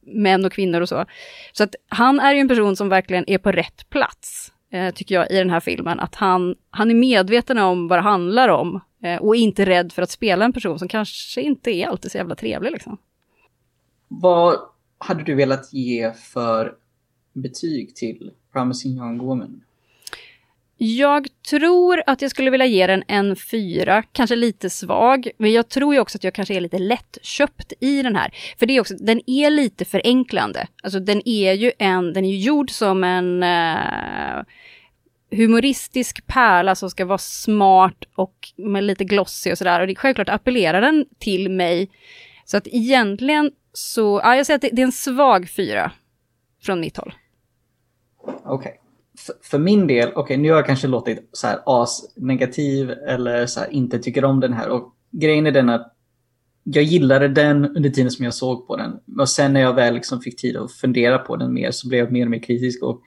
män 0.00 0.44
och 0.44 0.52
kvinnor 0.52 0.80
och 0.80 0.88
så. 0.88 1.04
Så 1.52 1.64
att 1.64 1.74
han 1.88 2.20
är 2.20 2.34
ju 2.34 2.40
en 2.40 2.48
person 2.48 2.76
som 2.76 2.88
verkligen 2.88 3.30
är 3.30 3.38
på 3.38 3.52
rätt 3.52 3.90
plats, 3.90 4.52
eh, 4.70 4.94
tycker 4.94 5.14
jag, 5.14 5.30
i 5.30 5.38
den 5.38 5.50
här 5.50 5.60
filmen. 5.60 6.00
Att 6.00 6.14
han, 6.14 6.54
han 6.70 6.90
är 6.90 6.94
medveten 6.94 7.58
om 7.58 7.88
vad 7.88 7.98
det 7.98 8.02
handlar 8.02 8.48
om 8.48 8.80
eh, 9.02 9.22
och 9.22 9.36
inte 9.36 9.66
rädd 9.66 9.92
för 9.92 10.02
att 10.02 10.10
spela 10.10 10.44
en 10.44 10.52
person 10.52 10.78
som 10.78 10.88
kanske 10.88 11.40
inte 11.40 11.70
är 11.70 11.86
alltid 11.86 12.12
så 12.12 12.18
jävla 12.18 12.34
trevlig. 12.34 12.72
Liksom. 12.72 12.98
Vad 14.08 14.58
hade 14.98 15.24
du 15.24 15.34
velat 15.34 15.72
ge 15.72 16.12
för 16.12 16.74
betyg 17.32 17.94
till 17.94 18.30
Promising 18.52 18.96
Young 18.96 19.18
Woman? 19.18 19.62
Jag 20.84 21.28
tror 21.50 22.02
att 22.06 22.22
jag 22.22 22.30
skulle 22.30 22.50
vilja 22.50 22.66
ge 22.66 22.86
den 22.86 23.02
en 23.08 23.36
fyra, 23.36 24.02
kanske 24.02 24.36
lite 24.36 24.70
svag. 24.70 25.28
Men 25.38 25.52
jag 25.52 25.68
tror 25.68 25.94
ju 25.94 26.00
också 26.00 26.18
att 26.18 26.24
jag 26.24 26.34
kanske 26.34 26.54
är 26.54 26.60
lite 26.60 26.78
lättköpt 26.78 27.72
i 27.80 28.02
den 28.02 28.16
här. 28.16 28.34
För 28.58 28.66
det 28.66 28.76
är 28.76 28.80
också, 28.80 28.94
den 28.94 29.20
är 29.26 29.50
lite 29.50 29.84
förenklande. 29.84 30.66
Alltså 30.82 31.00
den 31.00 31.28
är 31.28 31.52
ju 31.52 31.72
en, 31.78 32.12
den 32.12 32.24
är 32.24 32.30
ju 32.30 32.38
gjord 32.38 32.70
som 32.70 33.04
en 33.04 33.42
uh, 33.42 34.44
humoristisk 35.30 36.26
pärla 36.26 36.74
som 36.74 36.90
ska 36.90 37.04
vara 37.04 37.18
smart 37.18 38.04
och 38.14 38.48
med 38.56 38.84
lite 38.84 39.04
glossy 39.04 39.52
och 39.52 39.58
sådär. 39.58 39.80
Och 39.80 39.86
det, 39.86 39.94
självklart 39.94 40.28
appellerar 40.28 40.80
den 40.80 41.06
till 41.18 41.50
mig. 41.50 41.90
Så 42.44 42.56
att 42.56 42.66
egentligen 42.66 43.50
så, 43.72 44.20
ja 44.24 44.36
jag 44.36 44.46
säger 44.46 44.56
att 44.56 44.62
det, 44.62 44.70
det 44.72 44.82
är 44.82 44.86
en 44.86 44.92
svag 44.92 45.48
fyra 45.50 45.92
från 46.62 46.80
mitt 46.80 46.96
håll. 46.96 47.14
Okej. 48.24 48.46
Okay 48.46 48.72
för 49.42 49.58
min 49.58 49.86
del, 49.86 50.08
okej 50.08 50.22
okay, 50.22 50.36
nu 50.36 50.50
har 50.50 50.56
jag 50.56 50.66
kanske 50.66 50.88
låtit 50.88 51.28
så 51.32 51.46
här 51.46 51.60
as-negativ 51.66 52.90
eller 52.90 53.46
så 53.46 53.60
här, 53.60 53.70
inte 53.70 53.98
tycker 53.98 54.24
om 54.24 54.40
den 54.40 54.52
här. 54.52 54.68
Och 54.68 54.94
grejen 55.10 55.46
är 55.46 55.50
den 55.50 55.68
att 55.68 55.92
jag 56.64 56.84
gillade 56.84 57.28
den 57.28 57.76
under 57.76 57.90
tiden 57.90 58.10
som 58.10 58.24
jag 58.24 58.34
såg 58.34 58.66
på 58.66 58.76
den. 58.76 59.00
Och 59.18 59.28
sen 59.28 59.52
när 59.52 59.60
jag 59.60 59.74
väl 59.74 59.94
liksom 59.94 60.20
fick 60.20 60.40
tid 60.40 60.56
att 60.56 60.72
fundera 60.72 61.18
på 61.18 61.36
den 61.36 61.54
mer 61.54 61.70
så 61.70 61.88
blev 61.88 62.00
jag 62.00 62.12
mer 62.12 62.24
och 62.24 62.30
mer 62.30 62.42
kritisk. 62.42 62.82
Och 62.82 63.02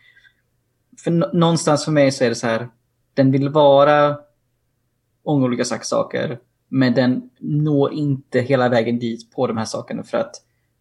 för 1.03 1.11
någonstans 1.11 1.85
för 1.85 1.91
mig 1.91 2.11
så 2.11 2.23
är 2.23 2.29
det 2.29 2.35
så 2.35 2.47
här, 2.47 2.69
den 3.13 3.31
vill 3.31 3.49
vara 3.49 4.17
många 5.25 5.45
olika 5.45 5.65
saker, 5.65 6.39
men 6.69 6.93
den 6.93 7.29
når 7.39 7.93
inte 7.93 8.39
hela 8.39 8.69
vägen 8.69 8.99
dit 8.99 9.31
på 9.31 9.47
de 9.47 9.57
här 9.57 9.65
sakerna 9.65 10.03
för 10.03 10.17
att 10.17 10.35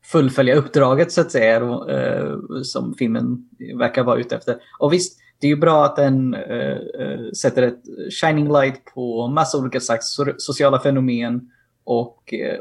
fullfölja 0.05 0.55
uppdraget 0.55 1.13
så 1.13 1.21
att 1.21 1.31
säga, 1.31 1.57
eh, 1.89 2.37
som 2.63 2.95
filmen 2.95 3.49
verkar 3.79 4.05
vara 4.05 4.19
ute 4.19 4.37
efter. 4.37 4.57
Och 4.79 4.93
visst, 4.93 5.19
det 5.41 5.47
är 5.47 5.49
ju 5.49 5.57
bra 5.57 5.85
att 5.85 5.97
den 5.97 6.35
eh, 6.35 6.77
eh 7.01 7.31
sätter 7.37 7.63
ett 7.63 7.83
shining 8.21 8.53
light 8.53 8.85
på 8.95 9.29
massa 9.29 9.59
olika 9.59 9.81
slags 9.81 10.17
sociala 10.39 10.81
fenomen 10.81 11.51
och 11.85 12.35
eh, 12.35 12.59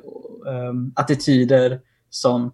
ehm, 0.54 0.92
attityder 0.96 1.80
som 2.10 2.52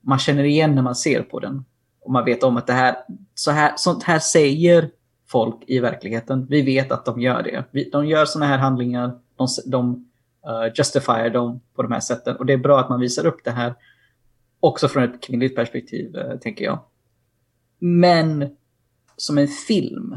man 0.00 0.18
känner 0.18 0.44
igen 0.44 0.74
när 0.74 0.82
man 0.82 0.94
ser 0.94 1.22
på 1.22 1.40
den. 1.40 1.64
Och 2.00 2.12
man 2.12 2.24
vet 2.24 2.42
om 2.42 2.56
att 2.56 2.66
det 2.66 2.72
här, 2.72 2.96
så 3.34 3.50
här, 3.50 3.72
sånt 3.76 4.02
här 4.02 4.18
säger 4.18 4.90
folk 5.28 5.64
i 5.66 5.78
verkligheten. 5.78 6.46
Vi 6.50 6.62
vet 6.62 6.92
att 6.92 7.04
de 7.04 7.20
gör 7.20 7.42
det. 7.42 7.90
De 7.92 8.06
gör 8.06 8.24
såna 8.24 8.46
här 8.46 8.58
handlingar, 8.58 9.18
de, 9.36 9.46
de 9.66 10.08
eh, 10.46 10.52
uh, 10.52 10.72
justifierar 10.74 11.30
dem 11.30 11.60
på 11.76 11.82
de 11.82 11.92
här 11.92 12.00
sätten. 12.00 12.36
Och 12.36 12.46
det 12.46 12.52
är 12.52 12.58
bra 12.58 12.80
att 12.80 12.88
man 12.88 13.00
visar 13.00 13.26
upp 13.26 13.44
det 13.44 13.50
här 13.50 13.74
också 14.64 14.88
från 14.88 15.02
ett 15.02 15.22
kvinnligt 15.22 15.56
perspektiv, 15.56 16.16
eh, 16.16 16.38
tänker 16.38 16.64
jag. 16.64 16.78
Men 17.78 18.56
som 19.16 19.38
en 19.38 19.48
film 19.48 20.16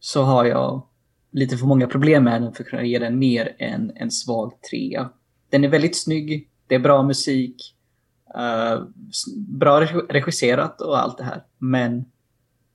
så 0.00 0.22
har 0.22 0.44
jag 0.44 0.86
lite 1.30 1.56
för 1.56 1.66
många 1.66 1.86
problem 1.86 2.24
med 2.24 2.42
den 2.42 2.52
för 2.52 2.64
att 2.64 2.70
kunna 2.70 2.84
ge 2.84 2.98
den 2.98 3.18
mer 3.18 3.56
än 3.58 3.92
en 3.94 4.10
svag 4.10 4.52
trea. 4.70 5.10
Den 5.50 5.64
är 5.64 5.68
väldigt 5.68 5.96
snygg, 5.96 6.50
det 6.66 6.74
är 6.74 6.78
bra 6.78 7.02
musik, 7.02 7.76
uh, 8.36 8.84
bra 9.36 9.80
regisserat 10.08 10.80
och 10.80 10.98
allt 10.98 11.18
det 11.18 11.24
här. 11.24 11.44
Men 11.58 12.04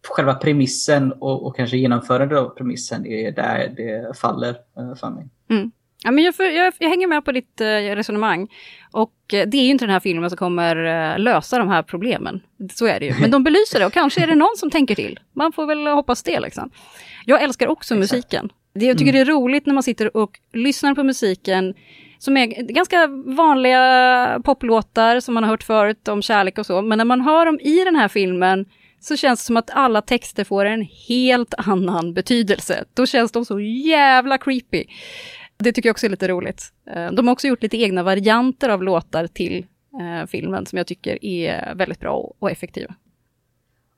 själva 0.07 0.33
premissen 0.33 1.11
och, 1.11 1.45
och 1.45 1.55
kanske 1.55 1.77
genomförandet 1.77 2.37
av 2.37 2.49
premissen 2.49 3.05
är 3.05 3.31
där 3.31 3.73
det 3.77 4.17
faller 4.17 4.57
uh, 4.79 4.95
för 4.95 5.09
mig. 5.09 5.29
Mm. 5.49 5.71
Ja, 6.05 6.11
men 6.11 6.23
jag, 6.23 6.33
jag, 6.37 6.73
jag, 6.79 6.89
hänger 6.89 7.07
med 7.07 7.25
på 7.25 7.31
ditt 7.31 7.61
eh, 7.61 7.65
resonemang. 7.65 8.47
Och 8.91 9.33
eh, 9.33 9.47
det 9.47 9.57
är 9.57 9.63
ju 9.63 9.69
inte 9.69 9.85
den 9.85 9.93
här 9.93 9.99
filmen 9.99 10.29
som 10.29 10.37
kommer 10.37 10.75
eh, 10.75 11.19
lösa 11.19 11.57
de 11.57 11.69
här 11.69 11.83
problemen. 11.83 12.41
Så 12.73 12.85
är 12.85 12.99
det 12.99 13.05
ju. 13.05 13.13
Men 13.21 13.31
de 13.31 13.43
belyser 13.43 13.79
det 13.79 13.85
och 13.85 13.93
kanske 13.93 14.23
är 14.23 14.27
det 14.27 14.35
någon 14.35 14.57
som 14.57 14.71
tänker 14.71 14.95
till. 14.95 15.19
Man 15.33 15.51
får 15.51 15.65
väl 15.65 15.87
hoppas 15.87 16.23
det 16.23 16.39
liksom. 16.39 16.69
Jag 17.25 17.43
älskar 17.43 17.67
också 17.67 17.95
Exakt. 17.95 18.13
musiken. 18.13 18.49
Det, 18.73 18.85
jag 18.85 18.97
tycker 18.97 19.11
mm. 19.11 19.25
det 19.25 19.31
är 19.31 19.35
roligt 19.35 19.65
när 19.65 19.73
man 19.73 19.83
sitter 19.83 20.17
och 20.17 20.39
lyssnar 20.53 20.95
på 20.95 21.03
musiken 21.03 21.73
som 22.17 22.37
är 22.37 22.47
ganska 22.73 23.07
vanliga 23.25 24.41
poplåtar 24.45 25.19
som 25.19 25.33
man 25.33 25.43
har 25.43 25.51
hört 25.51 25.63
förut 25.63 26.07
om 26.07 26.21
kärlek 26.21 26.57
och 26.57 26.65
så. 26.65 26.81
Men 26.81 26.97
när 26.97 27.05
man 27.05 27.21
hör 27.21 27.45
dem 27.45 27.59
i 27.59 27.83
den 27.83 27.95
här 27.95 28.07
filmen 28.07 28.65
så 28.99 29.15
känns 29.15 29.39
det 29.39 29.45
som 29.45 29.57
att 29.57 29.69
alla 29.69 30.01
texter 30.01 30.43
får 30.43 30.65
en 30.65 30.87
helt 31.07 31.53
annan 31.57 32.13
betydelse. 32.13 32.85
Då 32.93 33.05
känns 33.05 33.31
de 33.31 33.45
så 33.45 33.59
jävla 33.59 34.37
creepy. 34.37 34.85
Det 35.57 35.71
tycker 35.71 35.89
jag 35.89 35.93
också 35.93 36.05
är 36.05 36.09
lite 36.09 36.27
roligt. 36.27 36.73
Eh, 36.85 37.11
de 37.11 37.27
har 37.27 37.33
också 37.33 37.47
gjort 37.47 37.63
lite 37.63 37.77
egna 37.77 38.03
varianter 38.03 38.69
av 38.69 38.83
låtar 38.83 39.27
till 39.27 39.65
eh, 40.01 40.27
filmen 40.27 40.65
som 40.65 40.77
jag 40.77 40.87
tycker 40.87 41.25
är 41.25 41.75
väldigt 41.75 41.99
bra 41.99 42.33
och 42.39 42.51
effektiva. 42.51 42.95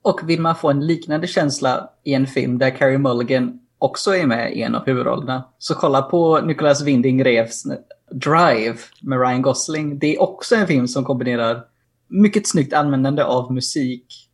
Och 0.01 0.29
vill 0.29 0.41
man 0.41 0.55
få 0.55 0.69
en 0.69 0.87
liknande 0.87 1.27
känsla 1.27 1.89
i 2.03 2.13
en 2.13 2.27
film 2.27 2.57
där 2.57 2.69
Carey 2.69 2.97
Mulligan 2.97 3.59
också 3.77 4.15
är 4.15 4.25
med 4.25 4.53
i 4.53 4.61
en 4.61 4.75
av 4.75 4.85
huvudrollerna, 4.85 5.43
så 5.57 5.75
kolla 5.75 6.01
på 6.01 6.41
Nicholas 6.41 6.81
Winding 6.81 7.23
Refs 7.23 7.63
Drive 8.11 8.77
med 9.01 9.19
Ryan 9.19 9.41
Gosling. 9.41 9.99
Det 9.99 10.15
är 10.15 10.21
också 10.21 10.55
en 10.55 10.67
film 10.67 10.87
som 10.87 11.05
kombinerar 11.05 11.63
mycket 12.07 12.47
snyggt 12.47 12.73
användande 12.73 13.23
av 13.23 13.53
musik 13.53 14.29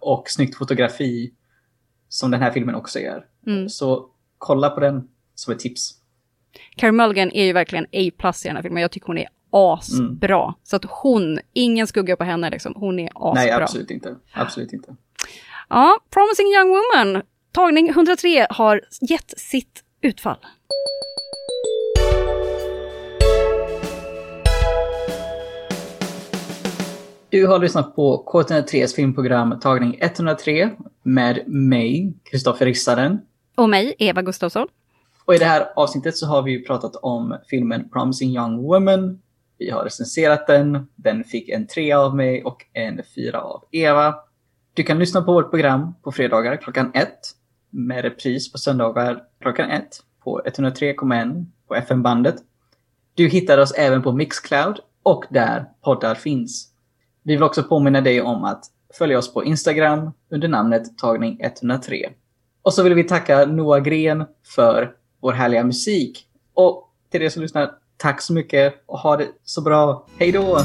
och 0.00 0.30
snyggt 0.30 0.56
fotografi 0.56 1.32
som 2.08 2.30
den 2.30 2.42
här 2.42 2.50
filmen 2.50 2.74
också 2.74 2.98
gör. 2.98 3.26
Mm. 3.46 3.68
Så 3.68 4.06
kolla 4.38 4.70
på 4.70 4.80
den 4.80 5.08
som 5.34 5.52
ett 5.52 5.60
tips. 5.60 5.99
Carey 6.76 6.92
Mulligan 6.92 7.30
är 7.32 7.44
ju 7.44 7.52
verkligen 7.52 7.84
A-plus 7.84 8.44
i 8.44 8.48
den 8.48 8.56
här 8.56 8.62
filmen. 8.62 8.82
Jag 8.82 8.90
tycker 8.90 9.06
hon 9.06 9.18
är 9.18 9.28
asbra. 9.50 10.42
Mm. 10.42 10.54
Så 10.62 10.76
att 10.76 10.84
hon, 10.88 11.38
ingen 11.52 11.86
skugga 11.86 12.16
på 12.16 12.24
henne 12.24 12.50
liksom. 12.50 12.72
Hon 12.76 12.98
är 12.98 13.10
asbra. 13.14 13.32
Nej, 13.34 13.50
absolut 13.50 13.90
inte. 13.90 14.16
Absolut 14.32 14.72
inte. 14.72 14.96
Ja, 15.68 15.98
Promising 16.10 16.46
Young 16.46 16.68
Woman, 16.68 17.22
tagning 17.52 17.88
103, 17.88 18.46
har 18.50 18.80
gett 19.00 19.38
sitt 19.38 19.84
utfall. 20.00 20.38
Du 27.28 27.46
har 27.46 27.58
lyssnat 27.58 27.96
på 27.96 28.24
K103s 28.26 28.94
filmprogram 28.94 29.60
tagning 29.60 29.98
103 30.00 30.70
med 31.02 31.48
mig, 31.48 32.14
Kristoffer 32.24 32.66
Rissaren. 32.66 33.18
Och 33.54 33.68
mig, 33.68 33.94
Eva 33.98 34.22
Gustafsson. 34.22 34.68
Och 35.30 35.34
i 35.34 35.38
det 35.38 35.44
här 35.44 35.72
avsnittet 35.76 36.16
så 36.16 36.26
har 36.26 36.42
vi 36.42 36.50
ju 36.50 36.62
pratat 36.62 36.96
om 36.96 37.38
filmen 37.46 37.88
Promising 37.88 38.36
Young 38.36 38.62
Woman. 38.62 39.20
Vi 39.58 39.70
har 39.70 39.84
recenserat 39.84 40.46
den. 40.46 40.88
Den 40.96 41.24
fick 41.24 41.48
en 41.48 41.66
tre 41.66 41.92
av 41.92 42.16
mig 42.16 42.44
och 42.44 42.66
en 42.72 43.00
fyra 43.14 43.40
av 43.40 43.64
Eva. 43.70 44.14
Du 44.74 44.82
kan 44.82 44.98
lyssna 44.98 45.22
på 45.22 45.32
vårt 45.32 45.50
program 45.50 45.94
på 46.02 46.12
fredagar 46.12 46.56
klockan 46.56 46.90
ett 46.94 47.20
med 47.70 48.02
repris 48.02 48.52
på 48.52 48.58
söndagar 48.58 49.22
klockan 49.40 49.70
ett 49.70 49.96
på 50.24 50.42
103,1 50.44 51.46
på 51.68 51.74
FM-bandet. 51.74 52.36
Du 53.14 53.28
hittar 53.28 53.58
oss 53.58 53.72
även 53.72 54.02
på 54.02 54.12
Mixcloud 54.12 54.80
och 55.02 55.24
där 55.30 55.64
poddar 55.84 56.14
finns. 56.14 56.72
Vi 57.22 57.32
vill 57.32 57.42
också 57.42 57.62
påminna 57.62 58.00
dig 58.00 58.22
om 58.22 58.44
att 58.44 58.64
följa 58.98 59.18
oss 59.18 59.34
på 59.34 59.44
Instagram 59.44 60.10
under 60.30 60.48
namnet 60.48 60.98
tagning 60.98 61.40
103. 61.42 62.12
Och 62.62 62.74
så 62.74 62.82
vill 62.82 62.94
vi 62.94 63.04
tacka 63.04 63.46
Noah 63.46 63.82
Gren 63.82 64.24
för 64.54 64.99
vår 65.20 65.32
härliga 65.32 65.64
musik. 65.64 66.26
Och 66.54 66.88
till 67.10 67.22
er 67.22 67.28
som 67.28 67.42
lyssnar, 67.42 67.70
tack 67.96 68.22
så 68.22 68.32
mycket 68.32 68.82
och 68.86 68.98
ha 68.98 69.16
det 69.16 69.28
så 69.44 69.60
bra. 69.60 70.06
Hej 70.18 70.32
då! 70.32 70.60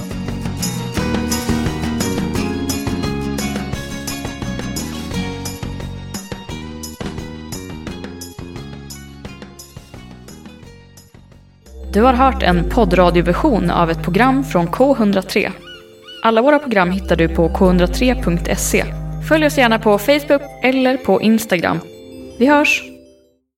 Du 11.96 12.02
har 12.02 12.14
hört 12.14 12.44
en 12.44 12.70
poddradioversion 12.70 13.72
av 13.72 13.92
ett 13.92 14.04
program 14.04 14.44
från 14.44 14.68
K103. 14.68 15.52
Alla 16.24 16.42
våra 16.42 16.60
program 16.60 16.92
hittar 16.92 17.16
du 17.16 17.28
på 17.28 17.50
k103.se. 17.50 18.86
Följ 19.28 19.46
oss 19.46 19.58
gärna 19.58 19.80
på 19.80 19.98
Facebook 19.98 20.42
eller 20.64 20.98
på 20.98 21.22
Instagram. 21.22 21.80
Vi 22.38 22.46
hörs! 22.46 22.95